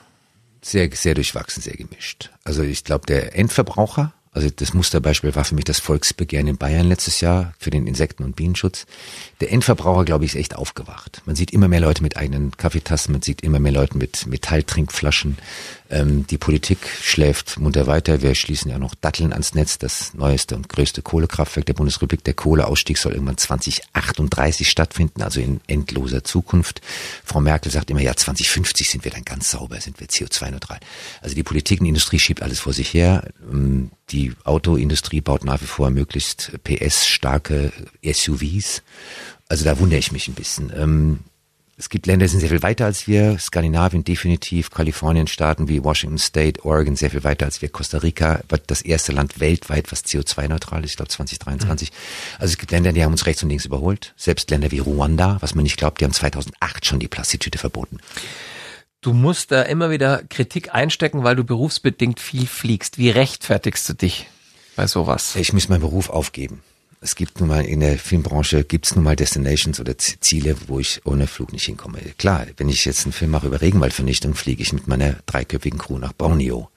Sehr, 0.69 0.89
sehr 0.93 1.13
durchwachsen, 1.15 1.61
sehr 1.61 1.75
gemischt. 1.75 2.31
Also 2.43 2.63
ich 2.63 2.83
glaube, 2.83 3.05
der 3.05 3.35
Endverbraucher 3.35 4.13
also 4.37 4.51
das 4.55 4.75
Musterbeispiel 4.75 5.33
war 5.33 5.45
für 5.45 5.55
mich 5.55 5.65
das 5.65 5.79
Volksbegehren 5.79 6.45
in 6.45 6.57
Bayern 6.57 6.87
letztes 6.87 7.21
Jahr 7.21 7.55
für 7.57 7.71
den 7.71 7.87
Insekten- 7.87 8.23
und 8.23 8.35
Bienenschutz. 8.35 8.85
Der 9.41 9.51
Endverbraucher, 9.51 10.05
glaube 10.05 10.25
ich, 10.25 10.35
ist 10.35 10.39
echt 10.39 10.55
aufgewacht. 10.55 11.23
Man 11.25 11.35
sieht 11.35 11.51
immer 11.53 11.67
mehr 11.67 11.79
Leute 11.79 12.03
mit 12.03 12.17
eigenen 12.17 12.51
Kaffeetassen, 12.51 13.13
man 13.13 13.23
sieht 13.23 13.41
immer 13.41 13.57
mehr 13.57 13.71
Leute 13.71 13.97
mit 13.97 14.27
Metalltrinkflaschen. 14.27 15.39
Ähm, 15.89 16.27
die 16.27 16.37
Politik 16.37 16.79
schläft 17.01 17.59
munter 17.59 17.87
weiter. 17.87 18.21
Wir 18.21 18.35
schließen 18.35 18.69
ja 18.69 18.79
noch 18.79 18.95
Datteln 18.95 19.31
ans 19.31 19.53
Netz, 19.53 19.77
das 19.77 20.13
neueste 20.13 20.55
und 20.55 20.69
größte 20.69 21.01
Kohlekraftwerk 21.01 21.65
der 21.65 21.73
Bundesrepublik. 21.73 22.23
Der 22.23 22.33
Kohleausstieg 22.33 22.97
soll 22.97 23.13
irgendwann 23.13 23.37
2038 23.37 24.69
stattfinden, 24.69 25.21
also 25.21 25.39
in 25.39 25.61
endloser 25.67 26.23
Zukunft. 26.23 26.81
Frau 27.23 27.41
Merkel 27.41 27.71
sagt 27.71 27.89
immer, 27.89 28.01
ja, 28.01 28.15
2050 28.15 28.89
sind 28.89 29.03
wir 29.05 29.11
dann 29.11 29.23
ganz 29.23 29.51
sauber, 29.51 29.79
sind 29.79 29.99
wir 29.99 30.07
CO2-neutral. 30.07 30.79
Also 31.21 31.35
die 31.35 31.43
Politik 31.43 31.81
und 31.81 31.87
Industrie 31.87 32.19
schiebt 32.19 32.41
alles 32.41 32.59
vor 32.59 32.73
sich 32.73 32.93
her. 32.93 33.29
Ähm, 33.49 33.91
die 34.09 34.33
Autoindustrie 34.43 35.21
baut 35.21 35.43
nach 35.43 35.61
wie 35.61 35.65
vor 35.65 35.89
möglichst 35.89 36.51
PS-starke 36.63 37.71
SUVs. 38.03 38.83
Also 39.49 39.65
da 39.65 39.79
wundere 39.79 39.99
ich 39.99 40.11
mich 40.11 40.27
ein 40.27 40.33
bisschen. 40.33 40.71
Es 41.79 41.89
gibt 41.89 42.07
Länder, 42.07 42.25
die 42.25 42.31
sind 42.31 42.39
sehr 42.39 42.49
viel 42.49 42.63
weiter 42.63 42.85
als 42.85 43.07
wir. 43.07 43.37
Skandinavien 43.37 44.03
definitiv, 44.03 44.71
Kalifornien, 44.71 45.27
Staaten 45.27 45.69
wie 45.69 45.83
Washington 45.83 46.17
State, 46.17 46.65
Oregon 46.65 46.95
sehr 46.95 47.11
viel 47.11 47.23
weiter 47.23 47.45
als 47.45 47.61
wir. 47.61 47.69
Costa 47.69 47.99
Rica 47.99 48.41
wird 48.49 48.63
das 48.71 48.81
erste 48.81 49.11
Land 49.11 49.39
weltweit, 49.39 49.91
was 49.91 50.03
CO2-neutral 50.03 50.83
ist, 50.83 50.91
ich 50.91 50.95
glaube 50.95 51.09
2023. 51.09 51.91
Mhm. 51.91 51.95
Also 52.39 52.53
es 52.53 52.57
gibt 52.57 52.71
Länder, 52.71 52.93
die 52.93 53.03
haben 53.03 53.11
uns 53.11 53.27
rechts 53.27 53.43
und 53.43 53.49
links 53.49 53.65
überholt. 53.65 54.15
Selbst 54.17 54.49
Länder 54.49 54.71
wie 54.71 54.79
Ruanda, 54.79 55.37
was 55.39 55.53
man 55.53 55.61
nicht 55.61 55.77
glaubt, 55.77 56.01
die 56.01 56.05
haben 56.05 56.13
2008 56.13 56.83
schon 56.83 56.99
die 56.99 57.07
Plastiktüte 57.07 57.59
verboten. 57.59 57.99
Du 59.01 59.13
musst 59.13 59.51
da 59.51 59.61
immer 59.61 59.91
wieder 59.91 60.23
Kritik 60.29 60.73
einstecken, 60.73 61.23
weil 61.23 61.35
du 61.35 61.43
berufsbedingt 61.43 62.19
viel 62.19 62.47
fliegst. 62.47 62.97
Wie 62.97 63.11
rechtfertigst 63.11 63.87
du 63.87 63.93
dich 63.93 64.27
bei 64.75 64.87
sowas? 64.87 65.35
Ich 65.35 65.53
muss 65.53 65.69
meinen 65.69 65.81
Beruf 65.81 66.09
aufgeben. 66.09 66.63
Es 66.99 67.15
gibt 67.15 67.39
nun 67.39 67.49
mal 67.49 67.63
in 67.63 67.79
der 67.79 67.99
Filmbranche 67.99 68.63
gibt's 68.63 68.95
nun 68.95 69.03
mal 69.03 69.15
Destinations 69.15 69.79
oder 69.79 69.97
Ziele, 69.97 70.55
wo 70.65 70.79
ich 70.79 71.01
ohne 71.05 71.27
Flug 71.27 71.53
nicht 71.53 71.65
hinkomme. 71.65 71.99
Klar, 72.17 72.47
wenn 72.57 72.69
ich 72.69 72.85
jetzt 72.85 73.05
einen 73.05 73.13
Film 73.13 73.31
mache 73.31 73.47
über 73.47 73.61
Regenwaldvernichtung, 73.61 74.33
fliege 74.33 74.63
ich 74.63 74.73
mit 74.73 74.87
meiner 74.87 75.17
dreiköpfigen 75.27 75.77
Crew 75.77 75.99
nach 75.99 76.13
Borneo. 76.13 76.69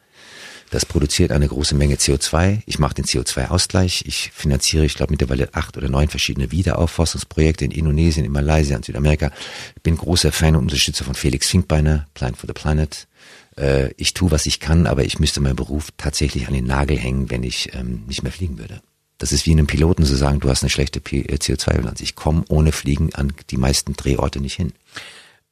Das 0.70 0.86
produziert 0.86 1.32
eine 1.32 1.48
große 1.48 1.74
Menge 1.74 1.96
CO2. 1.96 2.62
Ich 2.66 2.78
mache 2.78 2.94
den 2.94 3.04
CO2-Ausgleich. 3.04 4.04
Ich 4.06 4.30
finanziere, 4.32 4.84
ich 4.84 4.94
glaube, 4.94 5.12
mittlerweile 5.12 5.52
acht 5.54 5.76
oder 5.76 5.88
neun 5.88 6.08
verschiedene 6.08 6.52
Wiederaufforstungsprojekte 6.52 7.64
in 7.64 7.72
Indonesien, 7.72 8.24
in 8.24 8.30
Malaysia 8.30 8.76
und 8.76 8.84
Südamerika. 8.84 9.32
Ich 9.74 9.82
bin 9.82 9.96
großer 9.96 10.30
Fan 10.30 10.54
und 10.54 10.62
Unterstützer 10.62 11.04
von 11.04 11.14
Felix 11.14 11.48
Finkbeiner, 11.48 12.06
Plan 12.14 12.36
for 12.36 12.46
the 12.46 12.52
Planet. 12.52 13.08
Äh, 13.56 13.92
ich 13.96 14.14
tue, 14.14 14.30
was 14.30 14.46
ich 14.46 14.60
kann, 14.60 14.86
aber 14.86 15.04
ich 15.04 15.18
müsste 15.18 15.40
meinen 15.40 15.56
Beruf 15.56 15.88
tatsächlich 15.96 16.46
an 16.46 16.54
den 16.54 16.66
Nagel 16.66 16.98
hängen, 16.98 17.30
wenn 17.30 17.42
ich 17.42 17.74
ähm, 17.74 18.04
nicht 18.06 18.22
mehr 18.22 18.32
fliegen 18.32 18.58
würde. 18.58 18.80
Das 19.20 19.32
ist 19.32 19.46
wie 19.46 19.52
einem 19.52 19.66
Piloten 19.66 20.04
zu 20.04 20.16
sagen, 20.16 20.40
du 20.40 20.48
hast 20.48 20.62
eine 20.62 20.70
schlechte 20.70 20.98
äh, 20.98 21.36
CO2-Bilanz. 21.36 22.00
Ich 22.00 22.16
komme 22.16 22.42
ohne 22.48 22.72
Fliegen 22.72 23.14
an 23.14 23.32
die 23.50 23.58
meisten 23.58 23.92
Drehorte 23.92 24.40
nicht 24.40 24.54
hin. 24.54 24.72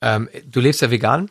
Ähm, 0.00 0.28
du 0.46 0.60
lebst 0.60 0.80
ja 0.80 0.90
vegan? 0.90 1.30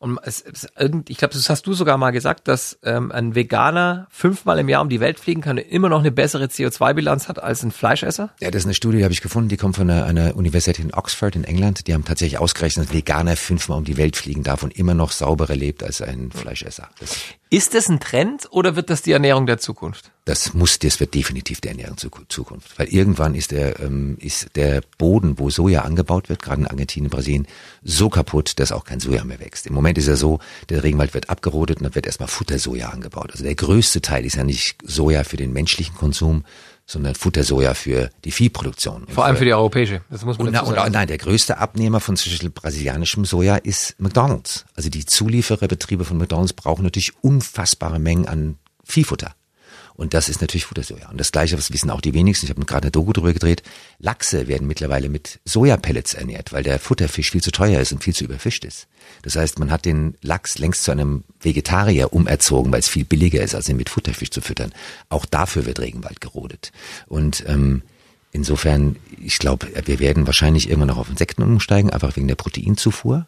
Und 0.00 0.18
es, 0.22 0.42
es, 0.42 0.68
ich 1.08 1.18
glaube, 1.18 1.34
das 1.34 1.50
hast 1.50 1.66
du 1.66 1.72
sogar 1.72 1.96
mal 1.98 2.10
gesagt, 2.12 2.46
dass 2.46 2.78
ähm, 2.84 3.10
ein 3.10 3.34
Veganer 3.34 4.06
fünfmal 4.10 4.58
im 4.60 4.68
Jahr 4.68 4.82
um 4.82 4.88
die 4.88 5.00
Welt 5.00 5.18
fliegen 5.18 5.40
kann 5.40 5.58
und 5.58 5.64
immer 5.64 5.88
noch 5.88 6.00
eine 6.00 6.12
bessere 6.12 6.44
CO2-Bilanz 6.44 7.28
hat 7.28 7.42
als 7.42 7.64
ein 7.64 7.72
Fleischesser? 7.72 8.30
Ja, 8.40 8.50
das 8.50 8.62
ist 8.62 8.66
eine 8.66 8.74
Studie, 8.74 8.98
die 8.98 9.04
habe 9.04 9.12
ich 9.12 9.22
gefunden, 9.22 9.48
die 9.48 9.56
kommt 9.56 9.76
von 9.76 9.90
einer, 9.90 10.04
einer 10.04 10.36
Universität 10.36 10.84
in 10.84 10.94
Oxford 10.94 11.34
in 11.34 11.42
England. 11.42 11.88
Die 11.88 11.94
haben 11.94 12.04
tatsächlich 12.04 12.38
ausgerechnet, 12.38 12.86
dass 12.86 12.92
ein 12.92 12.96
Veganer 12.96 13.36
fünfmal 13.36 13.78
um 13.78 13.84
die 13.84 13.96
Welt 13.96 14.16
fliegen 14.16 14.44
darf 14.44 14.62
und 14.62 14.76
immer 14.76 14.94
noch 14.94 15.10
sauberer 15.10 15.56
lebt 15.56 15.82
als 15.82 16.00
ein 16.00 16.30
Fleischesser. 16.30 16.88
Das 17.00 17.16
ist 17.50 17.74
das 17.74 17.88
ein 17.88 18.00
Trend 18.00 18.48
oder 18.50 18.76
wird 18.76 18.90
das 18.90 19.02
die 19.02 19.12
Ernährung 19.12 19.46
der 19.46 19.58
Zukunft? 19.58 20.10
Das 20.26 20.52
muss, 20.52 20.78
das 20.78 21.00
wird 21.00 21.14
definitiv 21.14 21.62
der 21.62 21.70
Ernährung 21.70 21.96
der 21.96 22.28
Zukunft. 22.28 22.78
Weil 22.78 22.88
irgendwann 22.88 23.34
ist 23.34 23.50
der, 23.50 23.80
ähm, 23.80 24.18
ist 24.20 24.54
der 24.56 24.82
Boden, 24.98 25.38
wo 25.38 25.48
Soja 25.48 25.82
angebaut 25.82 26.28
wird, 26.28 26.42
gerade 26.42 26.60
in 26.60 26.66
Argentinien, 26.66 27.08
Brasilien, 27.08 27.46
so 27.82 28.10
kaputt, 28.10 28.58
dass 28.58 28.70
auch 28.70 28.84
kein 28.84 29.00
Soja 29.00 29.24
mehr 29.24 29.40
wächst. 29.40 29.66
Im 29.66 29.72
Moment 29.72 29.96
ist 29.96 30.08
er 30.08 30.16
so, 30.16 30.40
der 30.68 30.84
Regenwald 30.84 31.14
wird 31.14 31.30
abgerodet 31.30 31.78
und 31.78 31.84
dann 31.84 31.94
wird 31.94 32.06
erstmal 32.06 32.28
Futtersoja 32.28 32.90
angebaut. 32.90 33.30
Also 33.32 33.44
der 33.44 33.54
größte 33.54 34.02
Teil 34.02 34.26
ist 34.26 34.36
ja 34.36 34.44
nicht 34.44 34.76
Soja 34.84 35.24
für 35.24 35.38
den 35.38 35.54
menschlichen 35.54 35.96
Konsum, 35.96 36.44
sondern 36.88 37.14
Futtersoja 37.14 37.74
für 37.74 38.10
die 38.24 38.32
Viehproduktion. 38.32 39.06
Vor 39.08 39.26
allem 39.26 39.36
für 39.36 39.44
die 39.44 39.52
europäische. 39.52 40.00
Das 40.10 40.24
muss 40.24 40.38
man 40.38 40.48
und, 40.48 40.58
und, 40.58 40.78
und, 40.78 40.92
nein, 40.92 41.06
der 41.06 41.18
größte 41.18 41.58
Abnehmer 41.58 42.00
von 42.00 42.16
brasilianischem 42.54 43.26
Soja 43.26 43.56
ist 43.56 44.00
McDonald's. 44.00 44.64
Also 44.74 44.88
die 44.88 45.04
Zuliefererbetriebe 45.04 46.04
von 46.06 46.16
McDonald's 46.16 46.54
brauchen 46.54 46.82
natürlich 46.82 47.12
unfassbare 47.20 47.98
Mengen 47.98 48.26
an 48.26 48.56
Viehfutter. 48.84 49.34
Und 49.98 50.14
das 50.14 50.28
ist 50.28 50.40
natürlich 50.40 50.64
Futtersoja. 50.64 51.08
Und 51.08 51.18
das 51.18 51.32
Gleiche, 51.32 51.58
was 51.58 51.72
wissen 51.72 51.90
auch 51.90 52.00
die 52.00 52.14
wenigsten, 52.14 52.46
ich 52.46 52.50
habe 52.50 52.64
gerade 52.64 52.84
eine 52.84 52.92
Doku 52.92 53.12
drüber 53.12 53.32
gedreht, 53.32 53.64
Lachse 53.98 54.46
werden 54.46 54.68
mittlerweile 54.68 55.08
mit 55.08 55.40
Sojapellets 55.44 56.14
ernährt, 56.14 56.52
weil 56.52 56.62
der 56.62 56.78
Futterfisch 56.78 57.32
viel 57.32 57.42
zu 57.42 57.50
teuer 57.50 57.80
ist 57.80 57.90
und 57.90 58.04
viel 58.04 58.14
zu 58.14 58.22
überfischt 58.22 58.64
ist. 58.64 58.86
Das 59.22 59.34
heißt, 59.34 59.58
man 59.58 59.72
hat 59.72 59.84
den 59.84 60.14
Lachs 60.22 60.58
längst 60.58 60.84
zu 60.84 60.92
einem 60.92 61.24
Vegetarier 61.40 62.12
umerzogen, 62.12 62.70
weil 62.70 62.78
es 62.78 62.88
viel 62.88 63.04
billiger 63.04 63.42
ist, 63.42 63.56
als 63.56 63.68
ihn 63.68 63.76
mit 63.76 63.88
Futterfisch 63.88 64.30
zu 64.30 64.40
füttern. 64.40 64.72
Auch 65.08 65.26
dafür 65.26 65.66
wird 65.66 65.80
Regenwald 65.80 66.20
gerodet. 66.20 66.70
Und 67.08 67.42
ähm, 67.48 67.82
insofern, 68.30 68.94
ich 69.20 69.40
glaube, 69.40 69.66
wir 69.84 69.98
werden 69.98 70.28
wahrscheinlich 70.28 70.68
irgendwann 70.68 70.90
noch 70.90 70.98
auf 70.98 71.10
Insekten 71.10 71.42
umsteigen, 71.42 71.90
einfach 71.90 72.14
wegen 72.14 72.28
der 72.28 72.36
Proteinzufuhr. 72.36 73.26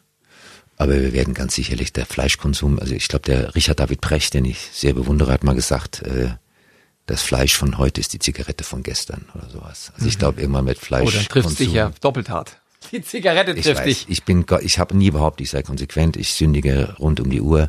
Aber 0.76 0.92
wir 0.92 1.12
werden 1.12 1.34
ganz 1.34 1.56
sicherlich 1.56 1.92
der 1.92 2.06
Fleischkonsum, 2.06 2.78
also 2.78 2.94
ich 2.94 3.08
glaube, 3.08 3.26
der 3.26 3.56
Richard 3.56 3.80
David 3.80 4.00
Precht, 4.00 4.34
den 4.34 4.44
ich 4.44 4.70
sehr 4.72 4.94
bewundere, 4.94 5.32
hat 5.32 5.42
mal 5.42 5.56
gesagt, 5.56 6.02
äh, 6.02 6.28
das 7.10 7.22
Fleisch 7.22 7.56
von 7.56 7.76
heute 7.78 8.00
ist 8.00 8.12
die 8.12 8.18
Zigarette 8.18 8.64
von 8.64 8.82
gestern 8.82 9.26
oder 9.34 9.48
sowas. 9.50 9.92
Also 9.94 10.06
ich 10.06 10.14
Mhm. 10.14 10.18
glaube, 10.18 10.40
irgendwann 10.40 10.64
mit 10.64 10.78
Fleisch. 10.78 11.08
Oh, 11.08 11.10
dann 11.10 11.24
trifft 11.26 11.58
dich 11.58 11.72
ja 11.72 11.92
doppelt 12.00 12.30
hart. 12.30 12.56
Die 12.92 13.02
Zigarette 13.02 13.52
Ich 13.52 13.64
trifft 13.66 13.80
weiß, 13.80 13.84
dich. 13.84 14.06
ich 14.08 14.24
bin, 14.24 14.44
ich 14.62 14.78
habe 14.78 14.96
nie 14.96 15.10
behauptet, 15.10 15.44
ich 15.44 15.50
sei 15.50 15.62
konsequent, 15.62 16.16
ich 16.16 16.32
sündige 16.34 16.94
rund 16.98 17.20
um 17.20 17.28
die 17.30 17.40
Uhr. 17.42 17.68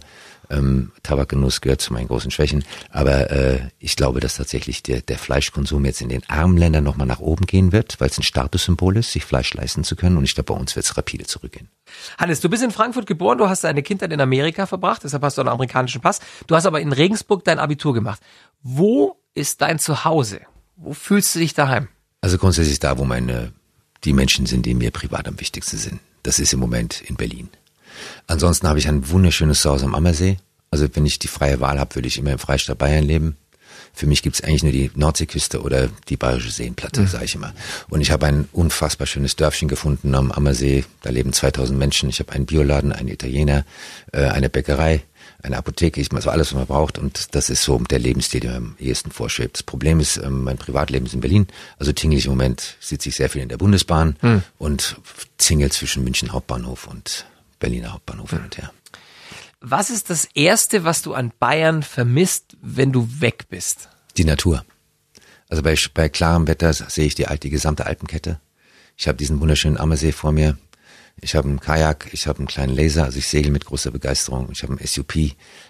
Ähm, 0.50 0.92
Tabakgenuss 1.04 1.62
gehört 1.62 1.80
zu 1.80 1.94
meinen 1.94 2.10
großen 2.10 2.30
Schwächen, 2.30 2.66
aber 2.90 3.32
äh, 3.32 3.60
ich 3.80 3.96
glaube, 3.96 4.20
dass 4.20 4.36
tatsächlich 4.36 4.84
der, 4.84 5.00
der 5.00 5.18
Fleischkonsum 5.18 5.86
jetzt 5.86 6.02
in 6.02 6.10
den 6.10 6.28
armen 6.30 6.58
Ländern 6.58 6.84
nochmal 6.84 7.08
nach 7.08 7.20
oben 7.22 7.46
gehen 7.46 7.72
wird, 7.72 8.02
weil 8.02 8.10
es 8.10 8.18
ein 8.18 8.24
Statussymbol 8.24 8.98
ist, 8.98 9.12
sich 9.14 9.24
Fleisch 9.24 9.54
leisten 9.54 9.86
zu 9.86 9.96
können. 9.96 10.18
Und 10.18 10.26
ich 10.26 10.36
glaube, 10.36 10.54
bei 10.54 10.60
uns 10.60 10.76
wird 10.76 10.86
es 10.86 10.98
rapide 10.98 11.26
zurückgehen. 11.26 11.70
Hannes, 12.18 12.42
du 12.42 12.50
bist 12.50 12.64
in 12.64 12.72
Frankfurt 12.72 13.06
geboren, 13.08 13.38
du 13.38 13.48
hast 13.48 13.64
deine 13.64 13.82
Kindheit 13.82 14.12
in 14.12 14.20
Amerika 14.20 14.66
verbracht, 14.66 15.06
deshalb 15.06 15.24
hast 15.24 15.38
du 15.38 15.42
einen 15.42 15.50
amerikanischen 15.50 16.02
Pass. 16.02 16.20
Du 16.48 16.56
hast 16.56 16.66
aber 16.66 16.82
in 16.82 16.92
Regensburg 16.92 17.46
dein 17.46 17.58
Abitur 17.60 17.94
gemacht. 17.94 18.20
Wo 18.62 19.21
ist 19.34 19.62
dein 19.62 19.80
Zuhause? 19.80 20.42
Wo 20.76 20.94
fühlst 20.94 21.36
du 21.36 21.40
dich 21.40 21.54
daheim? 21.54 21.88
Also 22.22 22.38
grundsätzlich 22.38 22.80
da, 22.80 22.98
wo 22.98 23.06
meine 23.06 23.54
die 24.04 24.14
Menschen 24.14 24.46
sind, 24.46 24.66
die 24.66 24.74
mir 24.74 24.92
privat 24.92 25.28
am 25.28 25.40
wichtigsten 25.40 25.78
sind. 25.78 26.00
Das 26.24 26.40
ist 26.40 26.54
im 26.54 26.60
Moment 26.60 27.02
in 27.02 27.16
Berlin. 27.16 27.50
Ansonsten 28.28 28.68
habe 28.68 28.80
ich 28.80 28.88
ein 28.88 29.10
wunderschönes 29.10 29.62
Zuhause 29.62 29.86
am 29.86 29.96
Ammersee. 29.96 30.38
Also 30.72 30.88
wenn 30.94 31.06
ich 31.06 31.20
die 31.20 31.28
freie 31.28 31.60
Wahl 31.60 31.80
habe, 31.80 31.96
würde 31.96 32.08
ich 32.08 32.18
immer 32.18 32.32
im 32.32 32.40
Freistaat 32.40 32.78
Bayern 32.78 33.04
leben. 33.04 33.38
Für 33.94 34.08
mich 34.08 34.22
gibt's 34.24 34.42
eigentlich 34.42 34.64
nur 34.64 34.72
die 34.72 34.90
Nordseeküste 34.96 35.62
oder 35.62 35.90
die 36.08 36.16
Bayerische 36.16 36.52
Seenplatte, 36.52 37.06
sage 37.08 37.26
ich 37.26 37.36
immer. 37.36 37.54
Und 37.90 38.02
ich 38.02 38.12
habe 38.12 38.26
ein 38.26 38.48
unfassbar 38.54 39.06
schönes 39.06 39.36
Dörfchen 39.36 39.68
gefunden 39.68 40.16
am 40.16 40.32
Ammersee. 40.32 40.86
Da 41.02 41.10
leben 41.10 41.34
2000 41.34 41.78
Menschen. 41.78 42.10
Ich 42.10 42.20
habe 42.20 42.32
einen 42.32 42.46
Bioladen, 42.46 42.94
einen 42.94 43.10
Italiener, 43.10 43.66
äh, 44.14 44.28
eine 44.28 44.50
Bäckerei, 44.50 45.04
eine 45.44 45.58
Apotheke, 45.58 46.00
ich 46.00 46.12
also 46.14 46.30
alles, 46.30 46.52
was 46.52 46.58
man 46.58 46.68
braucht. 46.68 46.98
Und 46.98 47.36
das 47.36 47.50
ist 47.50 47.64
so 47.64 47.78
der 47.80 48.00
Lebensstil, 48.00 48.42
der 48.42 48.52
mir 48.52 48.58
am 48.58 48.76
ehesten 48.80 49.12
vorschwebt. 49.12 49.58
Das 49.58 49.64
Problem 49.64 50.00
ist, 50.00 50.18
ähm, 50.18 50.44
mein 50.44 50.58
Privatleben 50.58 51.06
ist 51.06 51.14
in 51.14 51.22
Berlin. 51.22 51.48
Also 51.80 51.92
tingle 51.92 52.18
ich 52.18 52.26
im 52.26 52.32
Moment, 52.32 52.78
sitze 52.80 53.10
ich 53.10 53.16
sehr 53.16 53.30
viel 53.30 53.42
in 53.42 53.50
der 53.50 53.58
Bundesbahn 53.58 54.18
und 54.58 54.98
zingel 55.38 55.72
zwischen 55.72 56.04
München 56.04 56.32
Hauptbahnhof 56.32 56.88
und 56.88 57.26
Berliner 57.60 57.94
Hauptbahnhof 57.94 58.30
hin 58.32 58.42
und 58.44 58.58
her. 58.58 58.72
Was 59.62 59.92
ist 59.92 60.10
das 60.10 60.26
Erste, 60.34 60.84
was 60.84 61.04
du 61.04 61.14
an 61.14 61.32
Bayern 61.40 61.84
vermisst, 61.84 62.58
wenn 62.62 62.92
du 62.92 63.08
weg 63.20 63.46
bist? 63.50 63.90
Die 64.18 64.26
Natur. 64.26 64.66
Also 65.50 65.62
bei, 65.62 65.76
bei 65.94 66.10
klarem 66.10 66.48
Wetter 66.48 66.74
sehe 66.74 67.06
ich 67.06 67.14
die, 67.14 67.26
die 67.42 67.50
gesamte 67.50 67.86
Alpenkette. 67.86 68.40
Ich 68.98 69.08
habe 69.08 69.18
diesen 69.18 69.40
wunderschönen 69.40 69.78
Ammersee 69.78 70.12
vor 70.12 70.32
mir. 70.32 70.58
Ich 71.22 71.36
habe 71.36 71.48
einen 71.48 71.60
Kajak, 71.60 72.10
ich 72.12 72.28
habe 72.28 72.40
einen 72.40 72.48
kleinen 72.48 72.76
Laser, 72.76 73.06
also 73.06 73.18
ich 73.18 73.28
segel 73.28 73.52
mit 73.52 73.66
großer 73.66 73.92
Begeisterung. 73.92 74.50
Ich 74.52 74.64
habe 74.64 74.74
einen 74.74 74.86
SUP. 74.86 75.14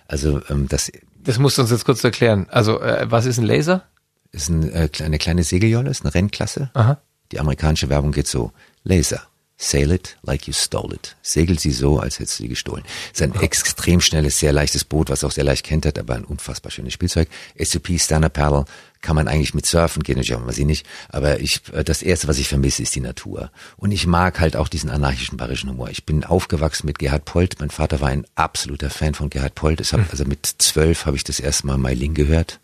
Also 0.07 0.41
ähm, 0.49 0.67
das 0.69 0.91
Das 1.23 1.37
musst 1.37 1.57
du 1.57 1.61
uns 1.61 1.71
jetzt 1.71 1.85
kurz 1.85 2.03
erklären. 2.03 2.47
Also, 2.49 2.79
äh, 2.81 3.05
was 3.09 3.25
ist 3.25 3.37
ein 3.37 3.45
Laser? 3.45 3.85
ist 4.31 4.49
ein, 4.49 4.71
äh, 4.71 4.89
eine 4.99 5.17
kleine 5.17 5.43
Segeljolle, 5.43 5.89
ist 5.89 6.03
eine 6.03 6.13
Rennklasse. 6.13 6.71
Aha. 6.73 7.01
Die 7.31 7.39
amerikanische 7.39 7.89
Werbung 7.89 8.11
geht 8.11 8.27
so. 8.27 8.51
Laser. 8.83 9.21
Sail 9.57 9.91
it 9.91 10.17
like 10.23 10.47
you 10.47 10.53
stole 10.53 10.95
it. 10.95 11.15
Segelt 11.21 11.59
sie 11.59 11.71
so, 11.71 11.99
als 11.99 12.17
hättest 12.17 12.39
du 12.39 12.43
sie 12.43 12.49
gestohlen. 12.49 12.83
Ist 13.13 13.21
ein 13.21 13.35
extrem 13.41 14.01
schnelles, 14.01 14.39
sehr 14.39 14.53
leichtes 14.53 14.83
Boot, 14.83 15.11
was 15.11 15.23
auch 15.23 15.29
sehr 15.31 15.43
leicht 15.43 15.63
kentert, 15.63 15.99
aber 15.99 16.15
ein 16.15 16.25
unfassbar 16.25 16.71
schönes 16.71 16.93
Spielzeug. 16.93 17.29
SUP, 17.63 17.89
Stand-Up 17.99 18.33
Paddle, 18.33 18.65
kann 19.01 19.15
man 19.15 19.27
eigentlich 19.27 19.53
mit 19.53 19.65
surfen, 19.65 20.01
natürlich 20.05 20.33
auch, 20.35 20.45
weiß 20.45 20.57
ich 20.59 20.65
nicht. 20.65 20.85
Aber 21.09 21.39
ich, 21.39 21.61
äh, 21.73 21.83
das 21.83 22.01
erste, 22.01 22.27
was 22.27 22.37
ich 22.37 22.47
vermisse, 22.47 22.83
ist 22.83 22.95
die 22.95 23.01
Natur. 23.01 23.51
Und 23.77 23.91
ich 23.91 24.05
mag 24.07 24.39
halt 24.39 24.55
auch 24.55 24.67
diesen 24.67 24.89
anarchischen 24.89 25.37
bayerischen 25.37 25.69
Humor. 25.69 25.89
Ich 25.89 26.05
bin 26.05 26.23
aufgewachsen 26.23 26.85
mit 26.85 26.99
Gerhard 26.99 27.25
Polt. 27.25 27.55
Mein 27.59 27.71
Vater 27.71 27.99
war 28.01 28.09
ein 28.09 28.25
absoluter 28.35 28.89
Fan 28.89 29.13
von 29.13 29.29
Gerhard 29.29 29.55
Polt. 29.55 29.81
Ich 29.81 29.91
hab, 29.93 30.09
also 30.11 30.25
mit 30.25 30.45
zwölf 30.59 31.05
habe 31.05 31.17
ich 31.17 31.23
das 31.23 31.39
erste 31.39 31.67
Mal 31.67 31.77
Meiling 31.77 32.13
gehört 32.13 32.59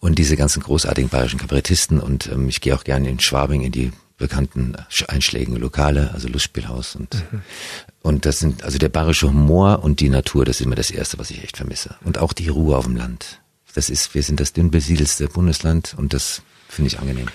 und 0.00 0.18
diese 0.18 0.36
ganzen 0.36 0.62
großartigen 0.62 1.10
bayerischen 1.10 1.38
Kabarettisten 1.38 2.00
und 2.00 2.28
ähm, 2.32 2.48
ich 2.48 2.60
gehe 2.60 2.74
auch 2.74 2.84
gerne 2.84 3.08
in 3.10 3.20
Schwabing 3.20 3.62
in 3.62 3.72
die 3.72 3.92
bekannten 4.16 4.74
sch- 4.90 5.06
einschlägigen 5.08 5.56
Lokale, 5.56 6.10
also 6.14 6.28
Lustspielhaus 6.28 6.96
und 6.96 7.22
und 8.02 8.26
das 8.26 8.38
sind 8.38 8.64
also 8.64 8.78
der 8.78 8.88
bayerische 8.88 9.28
Humor 9.28 9.82
und 9.82 10.00
die 10.00 10.08
Natur, 10.08 10.44
das 10.44 10.60
ist 10.60 10.66
immer 10.66 10.76
das 10.76 10.90
erste, 10.90 11.18
was 11.18 11.30
ich 11.30 11.42
echt 11.42 11.56
vermisse 11.56 11.96
und 12.04 12.18
auch 12.18 12.32
die 12.32 12.48
Ruhe 12.48 12.76
auf 12.76 12.84
dem 12.84 12.96
Land. 12.96 13.40
Das 13.74 13.90
ist 13.90 14.14
wir 14.14 14.22
sind 14.22 14.40
das 14.40 14.52
dünn 14.52 14.70
besiedelste 14.70 15.28
Bundesland 15.28 15.94
und 15.96 16.14
das 16.14 16.42
finde 16.68 16.88
ich 16.88 16.98
angenehm. 16.98 17.28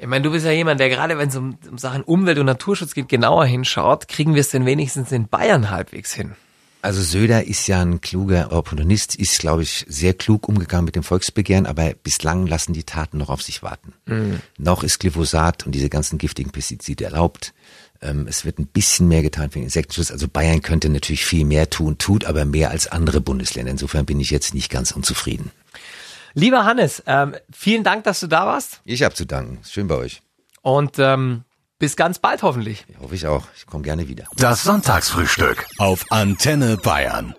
Ich 0.00 0.06
meine, 0.06 0.22
du 0.22 0.30
bist 0.30 0.46
ja 0.46 0.52
jemand, 0.52 0.78
der 0.78 0.88
gerade, 0.88 1.18
wenn 1.18 1.28
es 1.28 1.36
um, 1.36 1.58
um 1.68 1.76
Sachen 1.76 2.02
Umwelt 2.02 2.38
und 2.38 2.46
Naturschutz 2.46 2.94
geht, 2.94 3.08
genauer 3.08 3.46
hinschaut. 3.46 4.06
Kriegen 4.06 4.34
wir 4.34 4.40
es 4.40 4.50
denn 4.50 4.64
wenigstens 4.64 5.10
in 5.10 5.26
Bayern 5.26 5.70
halbwegs 5.70 6.14
hin? 6.14 6.36
Also 6.80 7.02
Söder 7.02 7.44
ist 7.44 7.66
ja 7.66 7.82
ein 7.82 8.00
kluger 8.00 8.52
Opportunist, 8.52 9.16
ist, 9.16 9.40
glaube 9.40 9.62
ich, 9.64 9.84
sehr 9.88 10.14
klug 10.14 10.48
umgegangen 10.48 10.84
mit 10.84 10.94
dem 10.94 11.02
Volksbegehren, 11.02 11.66
aber 11.66 11.92
bislang 11.94 12.46
lassen 12.46 12.72
die 12.72 12.84
Taten 12.84 13.18
noch 13.18 13.30
auf 13.30 13.42
sich 13.42 13.64
warten. 13.64 13.94
Noch 14.58 14.84
ist 14.84 15.00
Glyphosat 15.00 15.66
und 15.66 15.74
diese 15.74 15.88
ganzen 15.88 16.18
giftigen 16.18 16.52
Pestizide 16.52 17.04
erlaubt. 17.04 17.52
Ähm, 18.00 18.26
es 18.28 18.44
wird 18.44 18.58
ein 18.58 18.66
bisschen 18.66 19.08
mehr 19.08 19.22
getan 19.22 19.50
für 19.50 19.58
den 19.58 19.64
Insektenschutz. 19.64 20.10
Also 20.10 20.28
Bayern 20.28 20.62
könnte 20.62 20.88
natürlich 20.88 21.24
viel 21.24 21.44
mehr 21.44 21.68
tun, 21.70 21.98
tut 21.98 22.24
aber 22.24 22.44
mehr 22.44 22.70
als 22.70 22.86
andere 22.86 23.20
Bundesländer. 23.20 23.70
Insofern 23.72 24.06
bin 24.06 24.20
ich 24.20 24.30
jetzt 24.30 24.54
nicht 24.54 24.70
ganz 24.70 24.92
unzufrieden. 24.92 25.50
Lieber 26.34 26.64
Hannes, 26.64 27.02
ähm, 27.06 27.34
vielen 27.52 27.82
Dank, 27.84 28.04
dass 28.04 28.20
du 28.20 28.26
da 28.28 28.46
warst 28.46 28.80
Ich 28.84 29.02
habe 29.02 29.14
zu 29.14 29.24
danken. 29.24 29.58
Schön 29.68 29.88
bei 29.88 29.96
euch. 29.96 30.22
und 30.62 30.98
ähm, 30.98 31.42
bis 31.80 31.96
ganz 31.96 32.18
bald 32.18 32.42
hoffentlich. 32.42 32.84
Hoffe 33.00 33.14
ich 33.14 33.26
auch. 33.26 33.46
Ich 33.56 33.66
komme 33.66 33.82
gerne 33.84 34.08
wieder. 34.08 34.24
Das 34.36 34.62
Sonntagsfrühstück 34.64 35.64
auf 35.78 36.04
Antenne 36.10 36.76
Bayern. 36.76 37.34